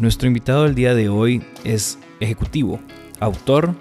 [0.00, 2.80] Nuestro invitado del día de hoy es ejecutivo,
[3.20, 3.74] autor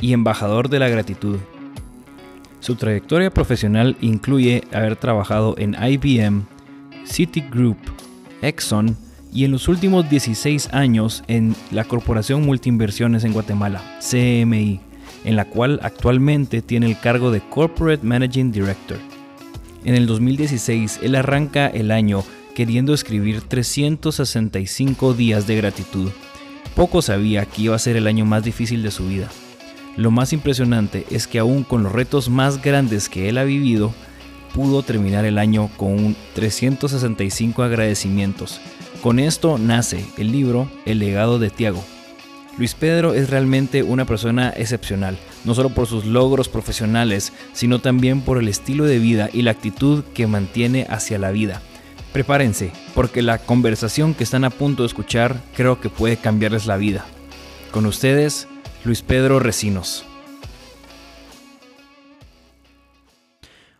[0.00, 1.36] y embajador de la gratitud.
[2.60, 6.46] Su trayectoria profesional incluye haber trabajado en IBM,
[7.04, 7.76] Citigroup,
[8.40, 8.96] Exxon
[9.34, 14.80] y en los últimos 16 años en la Corporación Multiinversiones en Guatemala, CMI,
[15.26, 18.96] en la cual actualmente tiene el cargo de Corporate Managing Director.
[19.84, 22.24] En el 2016, él arranca el año
[22.56, 26.10] queriendo escribir 365 días de gratitud.
[26.74, 29.28] Poco sabía que iba a ser el año más difícil de su vida.
[29.98, 33.92] Lo más impresionante es que aún con los retos más grandes que él ha vivido,
[34.54, 38.58] pudo terminar el año con un 365 agradecimientos,
[39.02, 41.84] con esto nace el libro El legado de Tiago.
[42.56, 48.22] Luis Pedro es realmente una persona excepcional, no solo por sus logros profesionales, sino también
[48.22, 51.60] por el estilo de vida y la actitud que mantiene hacia la vida.
[52.16, 56.78] Prepárense, porque la conversación que están a punto de escuchar creo que puede cambiarles la
[56.78, 57.04] vida.
[57.72, 58.48] Con ustedes,
[58.86, 60.02] Luis Pedro Recinos.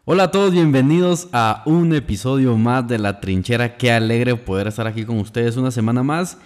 [0.04, 3.78] Hola a todos, bienvenidos a un episodio más de La Trinchera.
[3.78, 6.36] Qué alegre poder estar aquí con ustedes una semana más.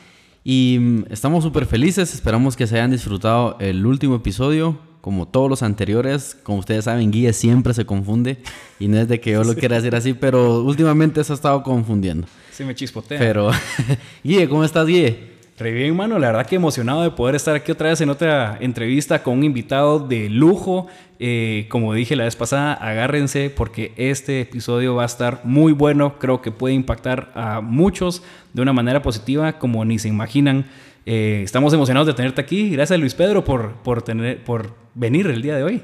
[0.45, 4.79] Y mm, estamos súper felices, esperamos que se hayan disfrutado el último episodio.
[5.01, 8.39] Como todos los anteriores, como ustedes saben, Guille siempre se confunde.
[8.79, 11.63] Y no es de que yo lo quiera decir así, pero últimamente se ha estado
[11.63, 12.27] confundiendo.
[12.51, 13.19] Sí, me chispotea.
[13.19, 13.51] Pero,
[14.25, 15.31] Guille, ¿cómo estás, Guille?
[15.61, 16.19] Re bien, mano.
[16.19, 19.45] La verdad que emocionado de poder estar aquí otra vez en otra entrevista con un
[19.45, 20.87] invitado de lujo.
[21.19, 26.19] Eh, como dije la vez pasada, agárrense porque este episodio va a estar muy bueno.
[26.19, 28.23] Creo que puede impactar a muchos
[28.55, 30.65] de una manera positiva como ni se imaginan.
[31.13, 32.71] Eh, estamos emocionados de tenerte aquí.
[32.71, 35.83] Gracias Luis Pedro por, por, tener, por venir el día de hoy.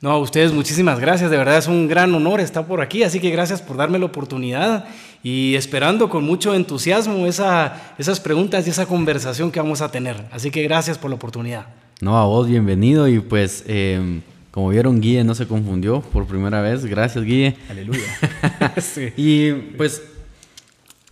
[0.00, 3.20] No, a ustedes muchísimas gracias, de verdad es un gran honor estar por aquí, así
[3.20, 4.86] que gracias por darme la oportunidad
[5.22, 10.16] y esperando con mucho entusiasmo esa, esas preguntas y esa conversación que vamos a tener.
[10.32, 11.66] Así que gracias por la oportunidad.
[12.00, 16.62] No, a vos bienvenido y pues em, como vieron Guille no se confundió por primera
[16.62, 17.56] vez, gracias Guille.
[17.68, 18.00] Aleluya.
[19.18, 20.00] Y pues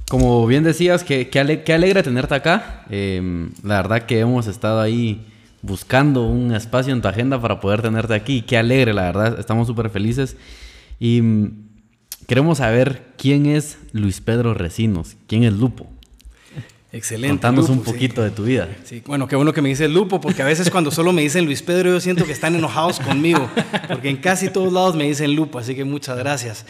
[0.08, 2.84] como bien decías, qué que, alegra tenerte acá.
[2.90, 5.26] Em, la verdad que hemos estado ahí
[5.62, 8.42] buscando un espacio en tu agenda para poder tenerte aquí.
[8.42, 9.38] Qué alegre, la verdad.
[9.38, 10.36] Estamos súper felices.
[10.98, 11.68] Y mm,
[12.26, 15.88] queremos saber quién es Luis Pedro Recinos, quién es Lupo.
[16.92, 17.30] Excelente.
[17.30, 18.68] Contanos un poquito de tu vida.
[18.84, 21.46] Sí, bueno, qué bueno que me dice Lupo, porque a veces cuando solo me dicen
[21.46, 23.48] Luis Pedro, yo siento que están enojados conmigo,
[23.88, 26.66] porque en casi todos lados me dicen Lupo, así que muchas gracias.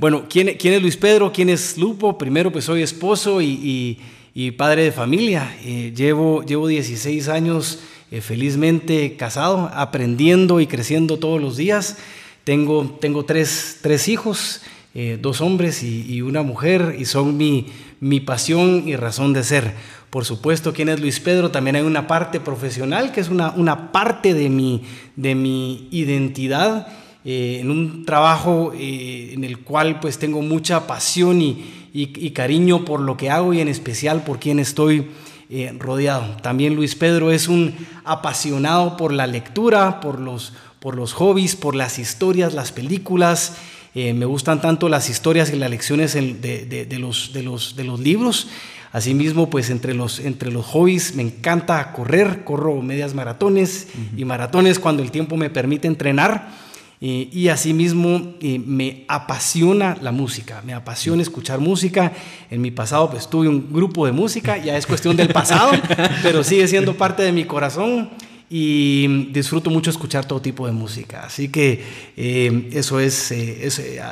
[0.00, 1.30] Bueno, ¿quién, es Luis Pedro?
[1.30, 2.16] ¿Quién es Lupo?
[2.16, 3.98] Primero, pues soy esposo y,
[4.32, 5.54] y, padre de familia.
[5.62, 7.80] Eh, llevo, llevo 16 años
[8.10, 11.98] eh, felizmente casado, aprendiendo y creciendo todos los días.
[12.44, 14.62] Tengo, tengo tres, tres hijos,
[14.94, 17.66] eh, dos hombres y, una mujer, y son mi,
[18.00, 19.74] mi pasión y razón de ser.
[20.08, 21.50] Por supuesto, ¿quién es Luis Pedro?
[21.50, 24.82] También hay una parte profesional, que es una, una parte de mi,
[25.16, 26.86] de mi identidad,
[27.24, 33.00] eh, en un trabajo en el cual pues tengo mucha pasión y, y, cariño por
[33.00, 35.08] lo que hago y en especial por quien estoy
[35.52, 36.36] eh, rodeado.
[36.42, 41.74] También Luis Pedro es un apasionado por la lectura, por los, por los hobbies, por
[41.74, 43.56] las historias, las películas.
[43.96, 47.98] Eh, me gustan tanto las historias y las lecciones de, los, de, los, de los
[47.98, 48.46] libros.
[48.92, 54.78] Asimismo, pues entre los, entre los hobbies me encanta correr, corro medias maratones y maratones
[54.78, 56.69] cuando el tiempo me permite entrenar.
[57.02, 62.12] Eh, y asimismo eh, me apasiona la música, me apasiona escuchar música.
[62.50, 65.72] En mi pasado pues tuve un grupo de música, ya es cuestión del pasado,
[66.22, 68.10] pero sigue siendo parte de mi corazón
[68.50, 71.22] y disfruto mucho escuchar todo tipo de música.
[71.24, 71.82] Así que
[72.18, 73.32] eh, eso es,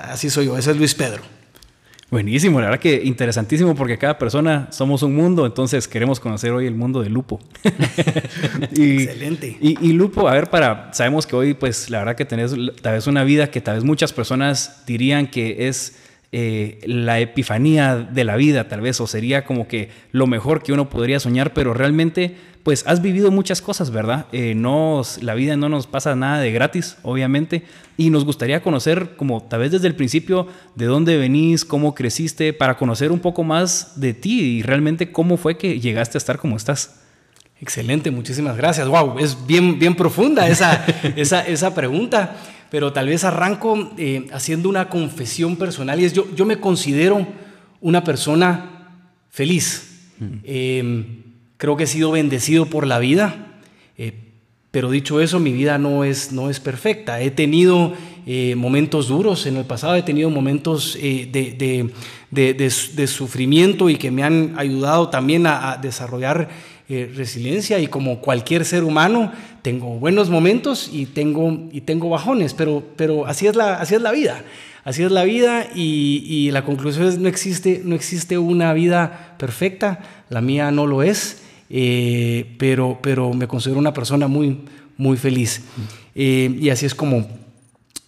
[0.05, 1.38] así soy yo, ese es Luis Pedro.
[2.10, 6.66] Buenísimo, la verdad que interesantísimo porque cada persona somos un mundo, entonces queremos conocer hoy
[6.66, 7.38] el mundo de Lupo.
[8.70, 9.58] Excelente.
[9.60, 13.06] Y, Lupo, a ver, para, sabemos que hoy pues la verdad que tenés tal vez
[13.06, 15.99] una vida que tal vez muchas personas dirían que es
[16.32, 20.72] eh, la epifanía de la vida, tal vez, o sería como que lo mejor que
[20.72, 24.26] uno podría soñar, pero realmente, pues has vivido muchas cosas, ¿verdad?
[24.32, 27.64] Eh, no, la vida no nos pasa nada de gratis, obviamente,
[27.96, 32.52] y nos gustaría conocer, como tal vez desde el principio, de dónde venís, cómo creciste,
[32.52, 36.38] para conocer un poco más de ti y realmente cómo fue que llegaste a estar
[36.38, 37.00] como estás.
[37.60, 38.87] Excelente, muchísimas gracias.
[38.87, 40.84] Wow, es bien, bien profunda esa,
[41.16, 42.37] esa, esa pregunta
[42.70, 47.26] pero tal vez arranco eh, haciendo una confesión personal y es yo, yo me considero
[47.81, 48.90] una persona
[49.31, 50.11] feliz.
[50.19, 50.26] Mm.
[50.44, 51.22] Eh,
[51.58, 53.60] creo que he sido bendecido por la vida,
[53.99, 54.14] eh,
[54.70, 57.20] pero dicho eso, mi vida no es, no es perfecta.
[57.20, 57.93] He tenido
[58.56, 61.90] momentos duros en el pasado, he tenido momentos de,
[62.31, 66.50] de, de, sufrimiento y que me han ayudado también a, a desarrollar
[66.90, 69.31] eh, resiliencia y como cualquier ser humano,
[69.61, 74.00] tengo buenos momentos y tengo, y tengo bajones, pero, pero así, es la, así es
[74.00, 74.43] la vida.
[74.84, 79.37] Así es la vida y, y la conclusión es no existe, no existe una vida
[79.38, 80.00] perfecta,
[80.31, 84.61] la mía no lo es, eh, pero, pero me considero una persona muy,
[84.97, 85.65] muy feliz.
[86.15, 87.29] Eh, y así es como,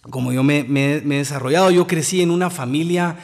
[0.09, 1.71] como yo me, me, he desarrollado.
[1.71, 3.17] Yo crecí en una familia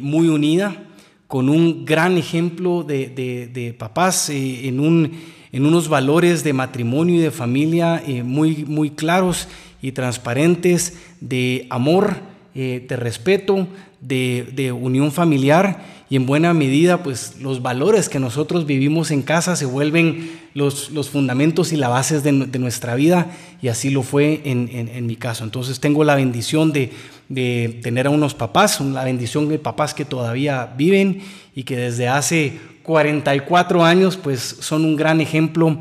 [0.00, 0.86] muy unida
[1.32, 5.12] con un gran ejemplo de, papás eh, en, un,
[5.50, 9.48] en, unos valores de matrimonio y de familia eh, muy, muy claros
[9.80, 12.18] y transparentes, de amor,
[12.54, 13.66] eh, de respeto,
[14.00, 19.56] de, unión familiar y en buena medida pues los valores que nosotros vivimos en casa
[19.56, 23.30] se vuelven los, los fundamentos y las bases de, nuestra vida
[23.62, 25.44] y así lo fue en, en mi caso.
[25.44, 26.90] Entonces tengo la bendición de
[27.32, 31.22] de tener a unos papás, la bendición de papás que todavía viven
[31.54, 35.78] y que desde hace 44 años pues son un gran ejemplo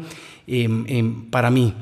[0.48, 1.74] em, em, para mí.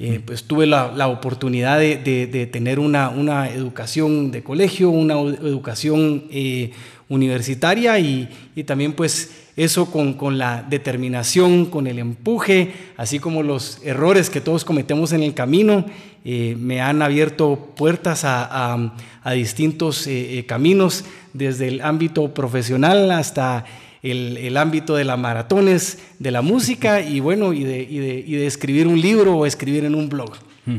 [0.00, 6.70] Eh, pues tuve la, oportunidad de, tener una, una, educación de colegio, una educación eh,
[7.08, 13.42] universitaria y, y, también pues eso con, con, la determinación, con el empuje, así como
[13.42, 15.84] los errores que todos cometemos en el camino,
[16.24, 18.92] eh, me han abierto puertas a,
[19.24, 20.08] a, distintos
[20.46, 23.64] caminos, desde el ámbito profesional hasta
[24.02, 28.24] el, el, ámbito de las maratones, de la música y bueno, y de, y de,
[28.26, 30.32] y de escribir un libro o escribir en un blog.
[30.66, 30.78] Hmm.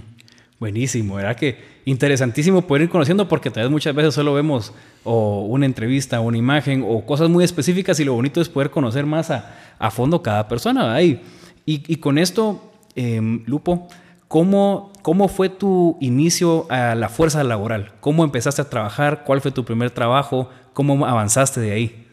[0.60, 4.74] Buenísimo, ¿verdad que interesantísimo poder ir conociendo porque tal vez muchas veces solo vemos
[5.04, 9.06] o una entrevista, una imagen o cosas muy específicas y lo bonito es poder conocer
[9.06, 11.02] más a, a fondo cada persona.
[11.02, 11.22] Y,
[11.66, 13.88] y, con esto, em, Lupo,
[14.28, 17.94] ¿cómo, ¿cómo fue tu inicio a la fuerza laboral?
[18.00, 19.24] ¿Cómo empezaste a trabajar?
[19.24, 20.50] ¿Cuál fue tu primer trabajo?
[20.74, 22.08] ¿Cómo avanzaste de ahí?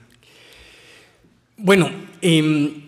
[1.58, 1.90] Bueno,
[2.22, 2.86] eh,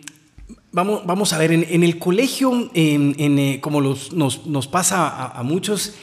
[0.71, 5.43] Vamos, vamos a ver, en, el colegio, en, eh, como los, nos, nos, pasa a,
[5.43, 5.95] muchos,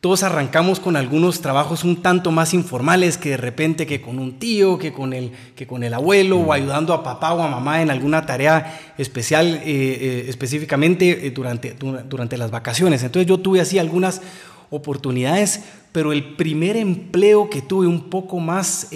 [0.00, 4.38] todos arrancamos con algunos trabajos un tanto más informales que de repente que con un
[4.38, 7.82] tío, que con el, que con el abuelo o ayudando a papá o a mamá
[7.82, 11.76] en alguna tarea especial, eh, eh, específicamente durante,
[12.08, 13.02] durante las vacaciones.
[13.02, 14.22] Entonces yo tuve así algunas
[14.70, 18.88] oportunidades, pero el primer empleo que tuve un poco más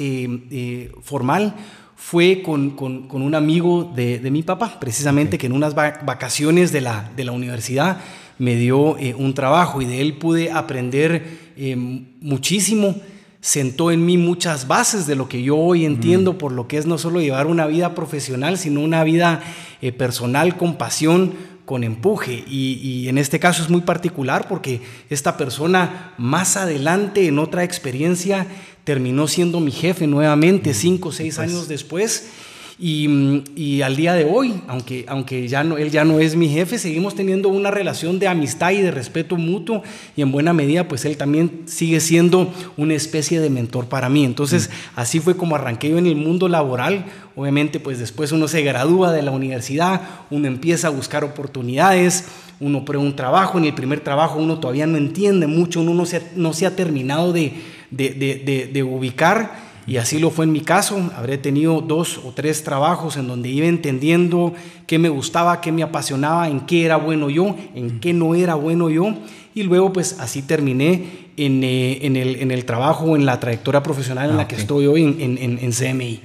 [1.03, 1.57] formal
[1.97, 6.71] fue con, con, con un amigo de, de, mi papá, precisamente que en unas vacaciones
[6.71, 7.99] de la, de la universidad
[8.39, 11.75] me dio eh, un trabajo y de él pude aprender eh,
[12.21, 12.97] muchísimo.
[13.41, 16.37] Sentó en mí muchas bases de lo que yo hoy entiendo mm.
[16.37, 19.41] por lo que es no solo llevar una vida profesional, sino una vida
[19.81, 21.33] eh, personal con pasión,
[21.67, 22.45] con empuje.
[22.49, 24.81] Y, y, en este caso es muy particular porque
[25.11, 28.47] esta persona más adelante en otra experiencia
[28.85, 32.31] terminó siendo mi jefe nuevamente cinco o seis años después.
[32.79, 36.79] Y, al día de hoy, aunque, aunque ya no, él ya no es mi jefe,
[36.79, 39.83] seguimos teniendo una relación de amistad y de respeto mutuo
[40.15, 44.25] y en buena medida pues él también sigue siendo una especie de mentor para mí.
[44.25, 45.01] Entonces mm.
[45.01, 47.07] así fue como arranqué yo en el mundo laboral.
[47.35, 52.27] Obviamente pues después uno se gradúa de la universidad, uno empieza a buscar oportunidades,
[52.61, 56.05] uno prueba un trabajo, en el primer trabajo uno todavía no entiende mucho, uno no
[56.05, 57.55] se, no se ha terminado de
[57.91, 61.11] de, ubicar y así lo fue en mi caso.
[61.17, 64.53] Habré tenido dos o tres trabajos en donde iba entendiendo
[64.87, 68.55] qué me gustaba, qué me apasionaba, en qué era bueno yo, en qué no era
[68.55, 69.15] bueno yo.
[69.55, 73.83] Y luego pues así terminé en, eh, en, el, en el, trabajo, en la trayectoria
[73.83, 76.21] profesional en la ah, que estoy hoy en, en CMI.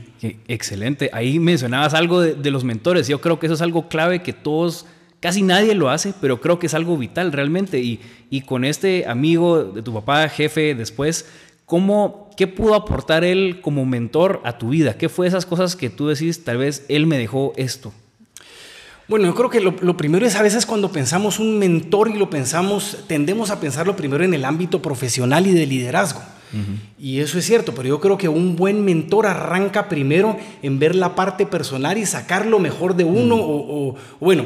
[0.47, 1.09] Excelente.
[1.13, 3.07] Ahí mencionabas algo de, de, los mentores.
[3.07, 4.85] Yo creo que eso es algo clave que todos,
[5.19, 7.79] casi nadie lo hace, pero creo que es algo vital realmente.
[7.79, 7.99] Y,
[8.29, 11.25] y con este amigo de tu papá, jefe, después,
[11.71, 14.97] ¿Cómo, ¿Qué pudo aportar él como mentor a tu vida?
[14.97, 17.93] ¿Qué fue esas cosas que tú decís, tal vez él me dejó esto?
[19.07, 22.29] Bueno, yo creo que lo, primero es a veces cuando pensamos un mentor y lo
[22.29, 26.21] pensamos, tendemos a pensarlo primero en el ámbito profesional y de liderazgo.
[26.99, 30.93] Y eso es cierto, pero yo creo que un buen mentor arranca primero en ver
[30.93, 34.43] la parte personal y sacar lo mejor de uno o, bueno,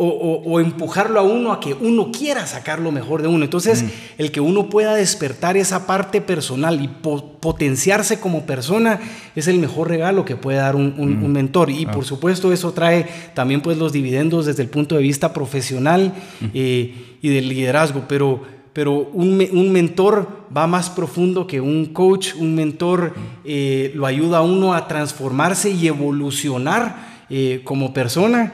[0.00, 3.42] o, empujarlo a uno a que uno quiera sacar lo mejor de uno.
[3.42, 3.84] Entonces,
[4.16, 9.00] el que uno pueda despertar esa parte personal y potenciarse como persona
[9.34, 11.70] es el mejor regalo que puede dar un, mentor.
[11.70, 16.14] Y por supuesto, eso trae también pues los dividendos desde el punto de vista profesional
[16.54, 18.04] eh, y del liderazgo.
[18.06, 22.36] Pero, pero un, mentor va más profundo que un coach.
[22.36, 23.14] Un mentor
[23.44, 28.52] eh, lo ayuda a uno a transformarse y evolucionar eh, como persona.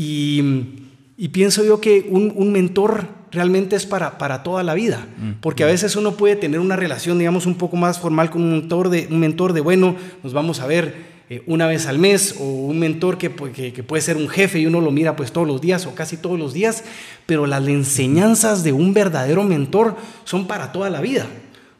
[0.00, 0.80] Y
[1.22, 5.64] y pienso yo que un, mentor realmente es para, para toda la vida, mm, porque
[5.64, 8.88] a veces uno puede tener una relación, digamos, un poco más formal con un mentor
[8.88, 10.94] de, un mentor de bueno, nos vamos a ver
[11.28, 14.60] eh, una vez al mes, o un mentor que, que, que, puede ser un jefe
[14.60, 16.84] y uno lo mira pues todos los días o casi todos los días,
[17.26, 21.26] pero las enseñanzas de un verdadero mentor son para toda la vida.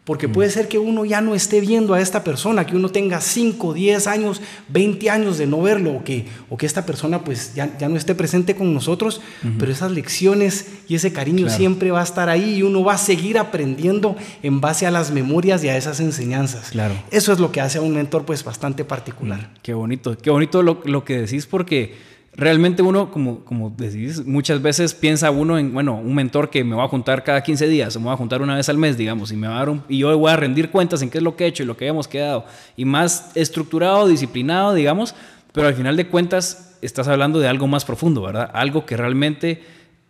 [0.04, 0.32] Porque mm.
[0.32, 3.74] puede ser que uno ya no esté viendo a esta persona, que uno tenga 5,
[3.74, 7.76] 10 años, 20 años de no verlo, o que, o que esta persona pues ya,
[7.78, 9.20] ya no esté presente con nosotros,
[9.58, 12.98] pero esas lecciones y ese cariño siempre va a estar ahí y uno va a
[12.98, 16.70] seguir aprendiendo en base a las memorias y a esas enseñanzas.
[16.70, 16.94] Claro.
[17.10, 19.40] Eso es lo que hace a un mentor pues bastante particular.
[19.40, 24.24] Mm, qué bonito, qué bonito lo, lo que decís porque realmente uno, como, como decís,
[24.24, 27.66] muchas veces piensa uno en, bueno, un mentor que me va a juntar cada 15
[27.66, 29.66] días o me va a juntar una vez al mes, digamos, y, me va a
[29.66, 31.66] dar y yo voy a rendir cuentas en qué es lo que he hecho y
[31.66, 32.44] lo que hemos quedado,
[32.76, 35.14] y más estructurado, disciplinado, digamos,
[35.52, 38.50] pero al final de cuentas estás hablando de algo más profundo, ¿verdad?
[38.54, 39.62] Algo que realmente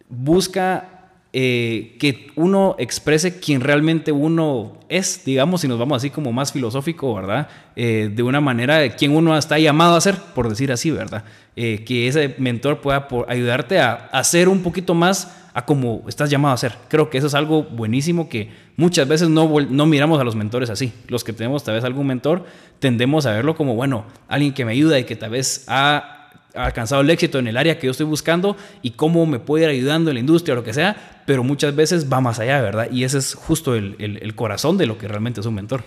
[0.09, 1.00] busca
[1.33, 6.53] eh, que uno exprese quién realmente uno es, digamos, si nos vamos así como más
[6.53, 7.49] filosófico, ¿verdad?
[7.77, 11.25] Eh, de una manera de quién uno está llamado a ser, por decir así, ¿verdad?
[11.55, 16.55] Eh, que ese mentor pueda ayudarte a hacer un poquito más a como estás llamado
[16.55, 16.75] a ser.
[16.89, 20.69] Creo que eso es algo buenísimo que muchas veces no, no miramos a los mentores
[20.69, 20.93] así.
[21.07, 22.45] Los que tenemos tal vez algún mentor,
[22.81, 26.20] tendemos a verlo como, bueno, alguien que me ayuda y que tal vez ha
[26.55, 29.71] alcanzado el éxito en el área que yo estoy buscando y cómo me puede ir
[29.71, 32.89] ayudando en la industria o lo que sea, pero muchas veces va más allá, ¿verdad?
[32.91, 35.85] Y ese es justo el, el, corazón de lo que realmente es un mentor.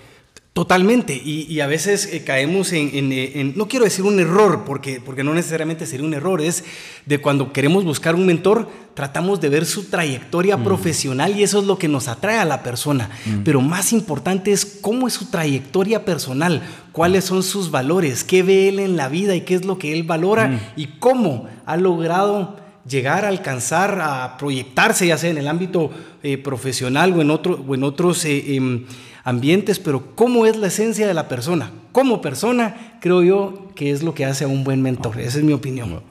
[0.54, 5.34] Totalmente, y, a veces eh, caemos en, no quiero decir un error, porque, porque no
[5.34, 6.64] necesariamente sería un error, es
[7.08, 10.64] de cuando queremos buscar un mentor, tratamos de ver su trayectoria mm.
[10.64, 13.40] profesional y eso es lo que nos atrae a la persona, mm.
[13.44, 18.70] pero más importante es cómo es su trayectoria personal, cuáles son sus valores, qué ve
[18.70, 20.60] él en la vida y qué es lo que él valora mm.
[20.76, 22.58] y cómo ha logrado
[22.88, 25.90] llegar a alcanzar, a proyectarse, ya sea en el ámbito
[26.22, 28.24] eh, profesional o en, otro, o en otros...
[28.26, 28.86] Eh, em,
[29.24, 31.72] ambientes, pero cómo es la esencia de la persona.
[31.92, 35.20] Como persona, creo yo que es lo que hace a un buen mentor.
[35.20, 36.02] Esa es mi opinión.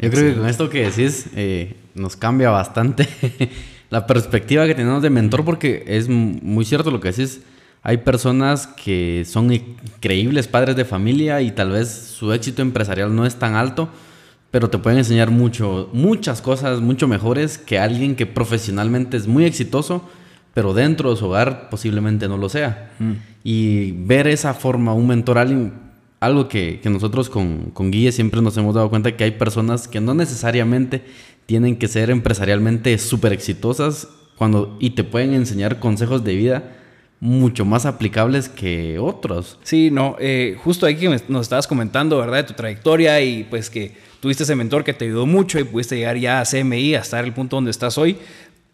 [0.00, 3.08] Yo creo que con esto que decís eh, nos cambia bastante
[3.90, 7.42] la perspectiva que tenemos de mentor porque es muy cierto lo que decís.
[7.82, 13.24] Hay personas que son increíbles padres de familia y tal vez su éxito empresarial no
[13.26, 13.88] es tan alto,
[14.50, 19.44] pero te pueden enseñar mucho, muchas cosas mucho mejores que alguien que profesionalmente es muy
[19.44, 20.02] exitoso
[20.56, 22.90] pero dentro de su hogar posiblemente no lo sea.
[22.98, 23.12] Mm.
[23.44, 25.36] Y ver esa forma, un mentor,
[26.18, 30.00] algo que, nosotros con, con Guille siempre nos hemos dado cuenta que hay personas que
[30.00, 31.04] no necesariamente
[31.44, 34.08] tienen que ser empresarialmente súper exitosas
[34.38, 36.72] cuando, y te pueden enseñar consejos de vida
[37.20, 39.58] mucho más aplicables que otros.
[39.62, 42.38] Sí, no, eh, justo ahí que nos estabas comentando, ¿verdad?
[42.38, 45.96] De tu trayectoria y pues que tuviste ese mentor que te ayudó mucho y pudiste
[45.96, 48.16] llegar ya a CMI, a estar el punto donde estás hoy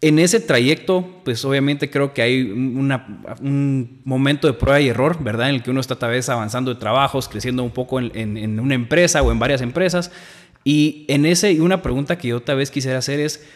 [0.03, 5.49] en ese trayecto, pues obviamente creo que hay un momento de prueba y error, ¿verdad?
[5.49, 8.75] En el que uno está tal vez avanzando de trabajos, creciendo un poco en, una
[8.75, 10.11] empresa o en varias empresas.
[10.65, 13.47] Y en ese, una pregunta que yo tal vez quisiera hacer es,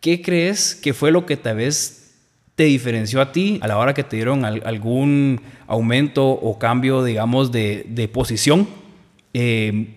[0.00, 2.14] ¿qué crees que fue lo que tal vez
[2.54, 7.50] te diferenció a ti a la hora que te dieron algún aumento o cambio, digamos,
[7.50, 8.68] de, posición?
[9.34, 9.95] Eh,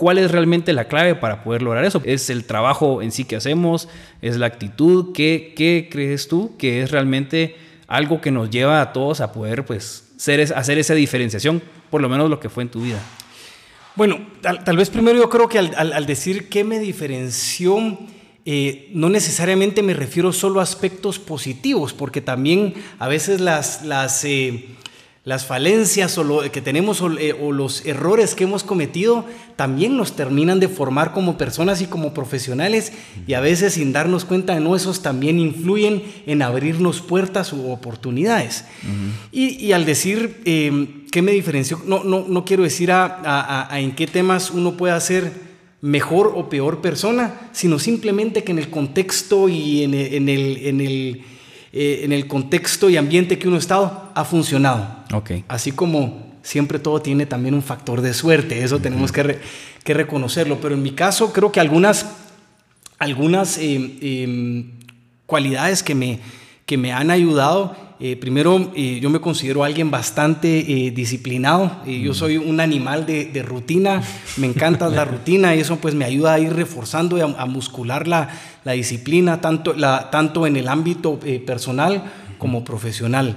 [0.00, 2.00] ¿Cuál es realmente la clave para poder lograr eso?
[2.06, 3.86] ¿Es el trabajo en sí que hacemos?
[4.22, 5.12] ¿Es la actitud?
[5.12, 10.10] ¿Qué, crees tú que es realmente algo que nos lleva a todos a poder pues,
[10.16, 12.98] hacer esa diferenciación, por lo menos lo que fue en tu vida?
[13.94, 17.98] Bueno, tal, vez primero yo creo que al, decir qué me diferenció,
[18.46, 24.24] eh, no necesariamente me refiero solo a aspectos positivos, porque también a veces las, las
[24.24, 24.64] eh,
[25.24, 30.16] las falencias o lo que tenemos eh, o, los errores que hemos cometido también nos
[30.16, 32.92] terminan de formar como personas y como profesionales
[33.26, 37.70] y a veces sin darnos cuenta de no, esos también influyen en abrirnos puertas u
[37.70, 38.64] oportunidades.
[39.30, 44.06] y, al decir eh, qué me diferenció, no, no, no quiero decir a, en qué
[44.06, 45.50] temas uno puede ser
[45.82, 51.24] mejor o peor persona, sino simplemente que en el contexto y en el, en el
[51.72, 55.04] eh, en el contexto y ambiente que uno ha estado, ha funcionado.
[55.12, 55.30] Ok.
[55.48, 59.38] Así como siempre todo tiene también un factor de suerte, eso tenemos que,
[59.84, 60.60] que, reconocerlo.
[60.60, 62.06] Pero en mi caso creo que algunas,
[62.98, 64.72] algunas eh, em,
[65.26, 66.18] cualidades que me,
[66.66, 71.84] que me han ayudado eh, primero, eh, yo me considero alguien bastante eh, disciplinado.
[71.84, 74.02] yo soy un animal de, rutina.
[74.38, 78.08] Me encanta la rutina y eso pues me ayuda a ir reforzando y a, muscular
[78.08, 78.30] la,
[78.64, 82.04] la, disciplina, tanto, la, tanto en el ámbito personal
[82.38, 83.36] como profesional.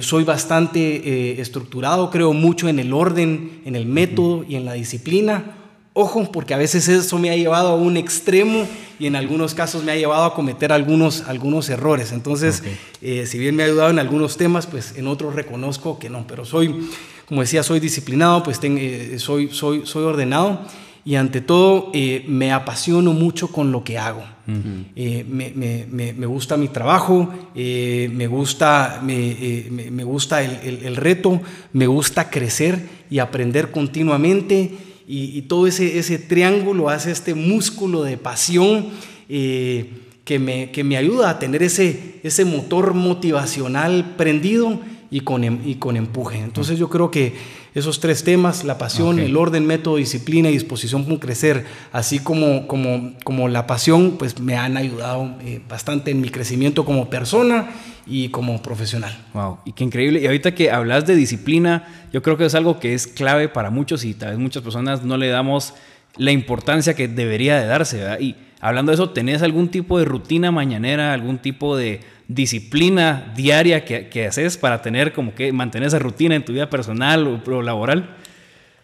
[0.00, 5.63] soy bastante estructurado, creo mucho en el orden, en el método y en la disciplina.
[5.96, 8.66] Ojo, porque a veces eso me ha llevado a un extremo
[8.98, 12.10] y en algunos casos me ha llevado a cometer algunos, algunos errores.
[12.10, 12.64] Entonces,
[13.00, 16.26] eh, si bien me ha ayudado en algunos temas, pues en otros reconozco que no,
[16.26, 16.88] pero soy,
[17.26, 20.62] como decía, soy disciplinado, pues eh, soy, soy, soy ordenado
[21.04, 24.24] y ante todo eh, me apasiono mucho con lo que hago.
[24.46, 25.24] me,
[25.54, 31.40] me, me, gusta mi trabajo, me gusta, me, gusta el, el, reto,
[31.72, 38.16] me gusta crecer y aprender continuamente y, todo ese, ese, triángulo hace este músculo de
[38.16, 38.88] pasión
[39.28, 39.90] eh,
[40.24, 44.80] que, me, que, me, ayuda a tener ese, ese motor motivacional prendido
[45.10, 46.38] y con, em, y con empuje.
[46.38, 47.34] Entonces yo creo que
[47.74, 52.68] esos tres temas, la pasión, el orden, método, disciplina y disposición con crecer, así como,
[52.68, 57.70] como, como la pasión, pues me han ayudado eh, bastante en mi crecimiento como persona
[58.06, 59.16] y como profesional.
[59.34, 60.20] Wow, y qué increíble.
[60.20, 63.70] Y ahorita que hablas de disciplina, yo creo que es algo que es clave para
[63.70, 65.74] muchos y tal vez muchas personas no le damos
[66.16, 68.20] la importancia que debería de darse, ¿verdad?
[68.20, 73.84] Y hablando de eso, ¿tenés algún tipo de rutina mañanera, algún tipo de disciplina diaria
[73.84, 78.16] que, haces para tener como que mantener esa rutina en tu vida personal o, laboral?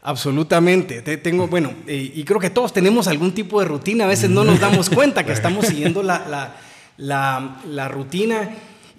[0.03, 1.03] Absolutamente.
[1.19, 4.05] tengo, bueno, eh, y creo que todos tenemos algún tipo de rutina.
[4.05, 6.57] A veces no nos damos cuenta que estamos siguiendo la, la,
[6.97, 8.49] la, la rutina.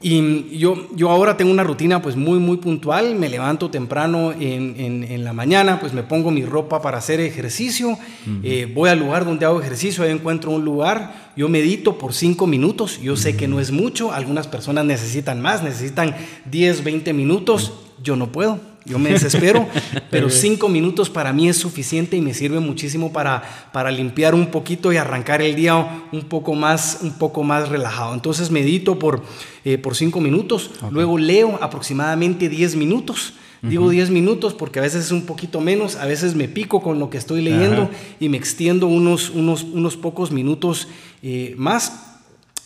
[0.03, 3.13] Y yo, yo ahora tengo una rutina pues muy, muy puntual.
[3.15, 7.97] Me levanto temprano en, en, la mañana, pues me pongo mi ropa para hacer ejercicio.
[8.41, 11.31] Eh, voy al lugar donde hago ejercicio, ahí encuentro un lugar.
[11.37, 12.99] Yo medito por cinco minutos.
[12.99, 14.11] Yo sé que no es mucho.
[14.11, 16.15] Algunas personas necesitan más, necesitan
[16.49, 17.73] 10, 20 minutos.
[18.01, 19.67] Yo no puedo yo me desespero,
[20.09, 24.47] pero cinco minutos para mí es suficiente y me sirve muchísimo para, para limpiar un
[24.47, 28.13] poquito y arrancar el día un poco más, un poco más relajado.
[28.13, 29.23] Entonces medito por,
[29.65, 33.33] eh, por cinco minutos, luego leo aproximadamente 10 minutos.
[33.63, 36.97] Digo 10 minutos porque a veces es un poquito menos, a veces me pico con
[36.97, 40.87] lo que estoy leyendo y me extiendo unos, unos, unos pocos minutos
[41.21, 42.10] eh, más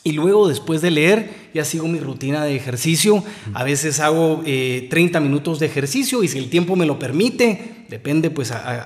[0.05, 3.23] y luego, después de leer, ya sigo mi rutina de ejercicio.
[3.55, 7.85] A veces hago 30 eh, minutos de ejercicio y si el tiempo me lo permite,
[7.89, 8.85] depende pues a,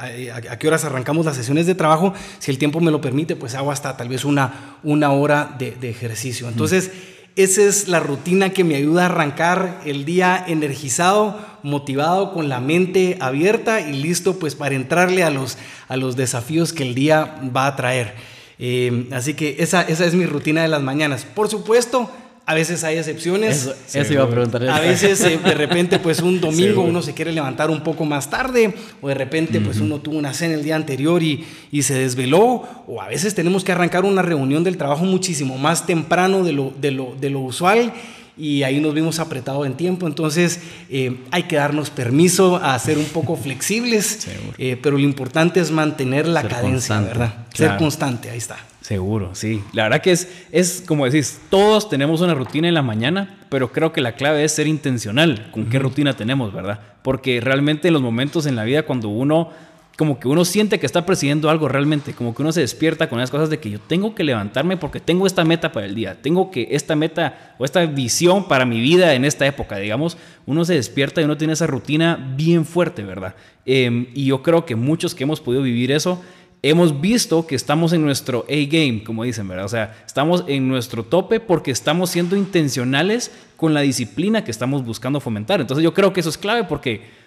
[0.58, 3.70] qué horas arrancamos las sesiones de trabajo, si el tiempo me lo permite, pues hago
[3.70, 6.48] hasta tal vez una, una hora de, ejercicio.
[6.48, 6.90] Entonces,
[7.36, 12.62] esa es la rutina que me ayuda a arrancar el día energizado, motivado, con la
[12.62, 15.58] mente abierta y listo pues para entrarle a los,
[15.90, 18.39] a los desafíos que el día va a traer.
[18.60, 21.26] Eh, así que esa, esa es mi rutina de las mañanas.
[21.26, 22.10] Por supuesto,
[22.46, 23.70] a veces hay excepciones.
[23.94, 24.68] Eso, iba a preguntar.
[24.68, 28.30] A veces, eh, de repente, pues un domingo uno se quiere levantar un poco más
[28.30, 31.94] tarde, o de repente, pues uno tuvo una cena el día anterior y, y, se
[31.94, 36.54] desveló, o a veces tenemos que arrancar una reunión del trabajo muchísimo más temprano de
[36.54, 37.94] lo, de lo, de lo usual
[38.40, 42.98] y ahí nos vimos apretados en tiempo, entonces eh, hay que darnos permiso a ser
[42.98, 47.46] un poco flexibles, eh, pero lo importante es mantener la cadencia, ¿verdad?
[47.54, 48.58] Ser constante, ahí está.
[48.82, 49.62] Seguro, sí.
[49.74, 53.72] La verdad que es, es como decís, todos tenemos una rutina en la mañana, pero
[53.72, 56.80] creo que la clave es ser intencional con qué rutina tenemos, ¿verdad?
[57.04, 59.52] Porque realmente en los momentos en la vida cuando uno
[60.00, 63.20] como que uno siente que está presidiendo algo realmente, como que uno se despierta con
[63.20, 66.22] las cosas de que yo tengo que levantarme porque tengo esta meta para el día,
[66.22, 70.64] tengo que esta meta o esta visión para mi vida en esta época, digamos, uno
[70.64, 73.36] se despierta y uno tiene esa rutina bien fuerte, ¿verdad?
[73.66, 76.22] Em, y yo creo que muchos que hemos podido vivir eso,
[76.62, 79.66] hemos visto que estamos en nuestro A-game, como dicen, ¿verdad?
[79.66, 84.86] O sea, estamos en nuestro tope porque estamos siendo intencionales con la disciplina que estamos
[84.86, 85.60] buscando fomentar.
[85.60, 87.19] Entonces yo creo que eso es clave porque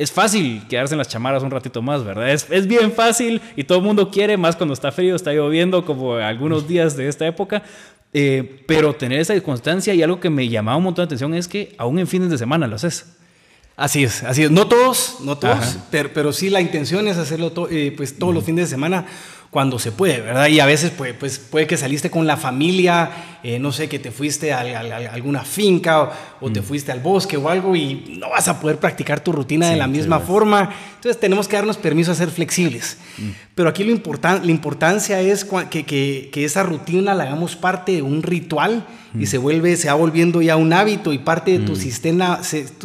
[0.00, 2.30] es fácil quedarse en las chamaras un ratito más, ¿verdad?
[2.30, 5.84] Es, es, bien fácil y todo el mundo quiere, más cuando está frío, está lloviendo,
[5.84, 7.62] como algunos días de esta época.
[8.14, 11.46] Eh, pero tener esa constancia y algo que me llamaba un montón de atención es
[11.46, 13.14] que aún en fines de semana lo haces.
[13.76, 14.50] Así es, así es.
[14.50, 18.44] No todos, no todos, pero, pero, sí la intención es hacerlo eh, pues todos los
[18.44, 19.06] fines de semana
[19.50, 20.46] cuando se puede, ¿verdad?
[20.46, 23.10] Y a veces pues, pues puede que saliste con la familia,
[23.42, 24.60] eh, no sé, que te fuiste a,
[25.12, 26.64] alguna finca o, te mm.
[26.64, 29.88] fuiste al bosque o algo y no vas a poder practicar tu rutina de la
[29.88, 30.70] misma forma.
[30.94, 32.98] Entonces tenemos que darnos permiso a ser flexibles.
[33.18, 33.30] Mm.
[33.56, 37.90] Pero aquí lo important, la importancia es que, que, que, esa rutina la hagamos parte
[37.92, 39.26] de un ritual y mm.
[39.26, 42.40] se vuelve, se va volviendo ya un hábito y parte de tu sistema,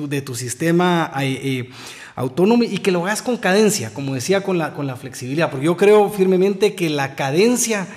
[0.09, 1.69] de tu sistema eh, eh
[2.15, 5.65] autónomo y que lo hagas con cadencia, como decía, con la, con la flexibilidad, porque
[5.65, 7.87] yo creo firmemente que la cadencia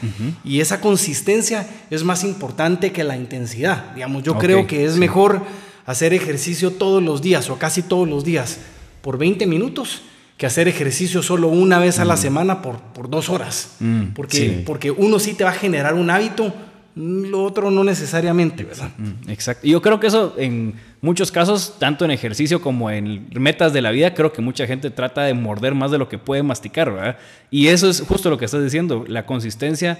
[0.44, 3.92] y esa consistencia es más importante que la intensidad.
[3.94, 5.42] Digamos, yo creo que es mejor
[5.86, 8.58] hacer ejercicio todos los días o casi todos los días
[9.02, 10.02] por 20 minutos
[10.36, 12.18] que hacer ejercicio solo una vez a la mm.
[12.18, 13.76] semana por, por dos horas.
[13.80, 16.52] Mm, porque, porque uno sí te va a generar un hábito,
[16.94, 18.90] lo otro no necesariamente, ¿verdad?
[18.98, 19.66] Mm, exacto.
[19.66, 23.82] Y yo creo que eso en muchos casos, tanto en ejercicio como en metas de
[23.82, 26.92] la vida, creo que mucha gente trata de morder más de lo que puede masticar,
[26.92, 27.16] ¿verdad?
[27.50, 29.98] Y eso es justo lo que estás diciendo, la consistencia.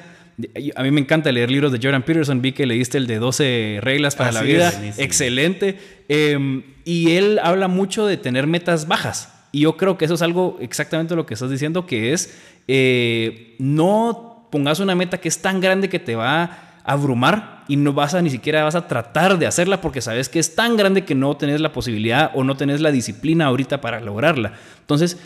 [0.77, 3.79] A mí me encanta leer libros de Jordan Peterson, vi que leíste el de 12
[3.83, 5.79] reglas para la vida, excelente.
[6.09, 9.35] Em, y él habla mucho de tener metas bajas.
[9.51, 13.57] Y yo creo que eso es algo exactamente lo que estás diciendo, que es eh,
[13.59, 17.93] no pongas una meta que es tan grande que te va a abrumar y no
[17.93, 21.05] vas a ni siquiera vas a tratar de hacerla porque sabes que es tan grande
[21.05, 24.55] que no tenés la posibilidad o no tenés la disciplina ahorita para lograrla.
[24.81, 25.19] Entonces,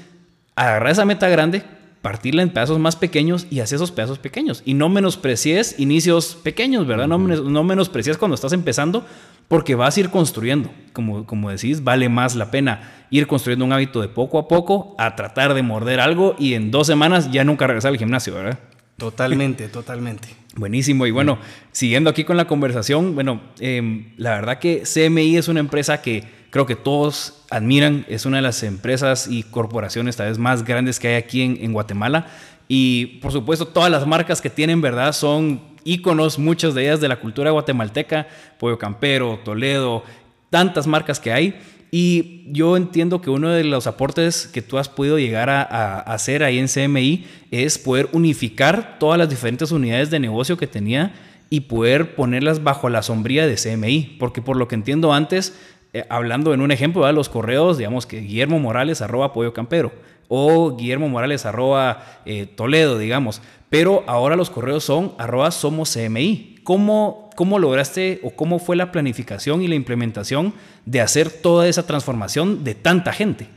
[0.57, 1.63] agarra esa meta grande,
[2.03, 4.63] partirla en pedazos más pequeños y haz esos pedazos pequeños.
[4.65, 7.07] Y no menosprecies inicios pequeños, ¿verdad?
[7.07, 9.07] No, no menosprecies cuando estás empezando
[9.47, 10.71] porque vas a ir construyendo.
[10.93, 14.97] Como, como decís, vale más la pena ir construyendo un hábito de poco a poco
[14.99, 18.59] a tratar de morder algo y en dos semanas ya nunca regresar al gimnasio, ¿verdad?
[18.97, 20.29] Totalmente, totalmente.
[20.57, 21.07] Buenísimo.
[21.07, 21.39] Y bueno,
[21.73, 26.25] siguiendo aquí con la conversación, bueno, em, la verdad que CMI es una empresa que
[26.51, 28.05] creo que todos admiran.
[28.09, 31.59] Es una de las empresas y corporaciones tal vez más grandes que hay aquí en,
[31.61, 32.27] en Guatemala.
[32.69, 35.13] Y por supuesto, todas las marcas que tienen, ¿verdad?
[35.13, 38.29] Son íconos, muchas de ellas de la cultura guatemalteca.
[38.59, 40.05] Pollo Campero, Toledo,
[40.51, 41.61] tantas marcas que hay.
[41.95, 46.43] Y yo entiendo que uno de los aportes que tú has podido llegar a, hacer
[46.43, 51.13] ahí en CMI es poder unificar todas las diferentes unidades de negocio que tenía
[51.51, 54.17] y poder ponerlas bajo la sombría de CMI.
[54.19, 55.55] Porque por lo que entiendo antes,
[55.93, 59.93] eh, hablando en un ejemplo de los correos, digamos que Guillermo Morales arroba Pollo Campero
[60.29, 63.43] o Guillermo Morales arroba eh, Toledo, digamos.
[63.69, 66.52] Pero ahora los correos son arroba somos CMI.
[66.63, 70.55] ¿Cómo, ¿Cómo lograste o cómo fue la planificación y la implementación
[70.87, 73.49] de hacer toda esa transformación de tanta gente?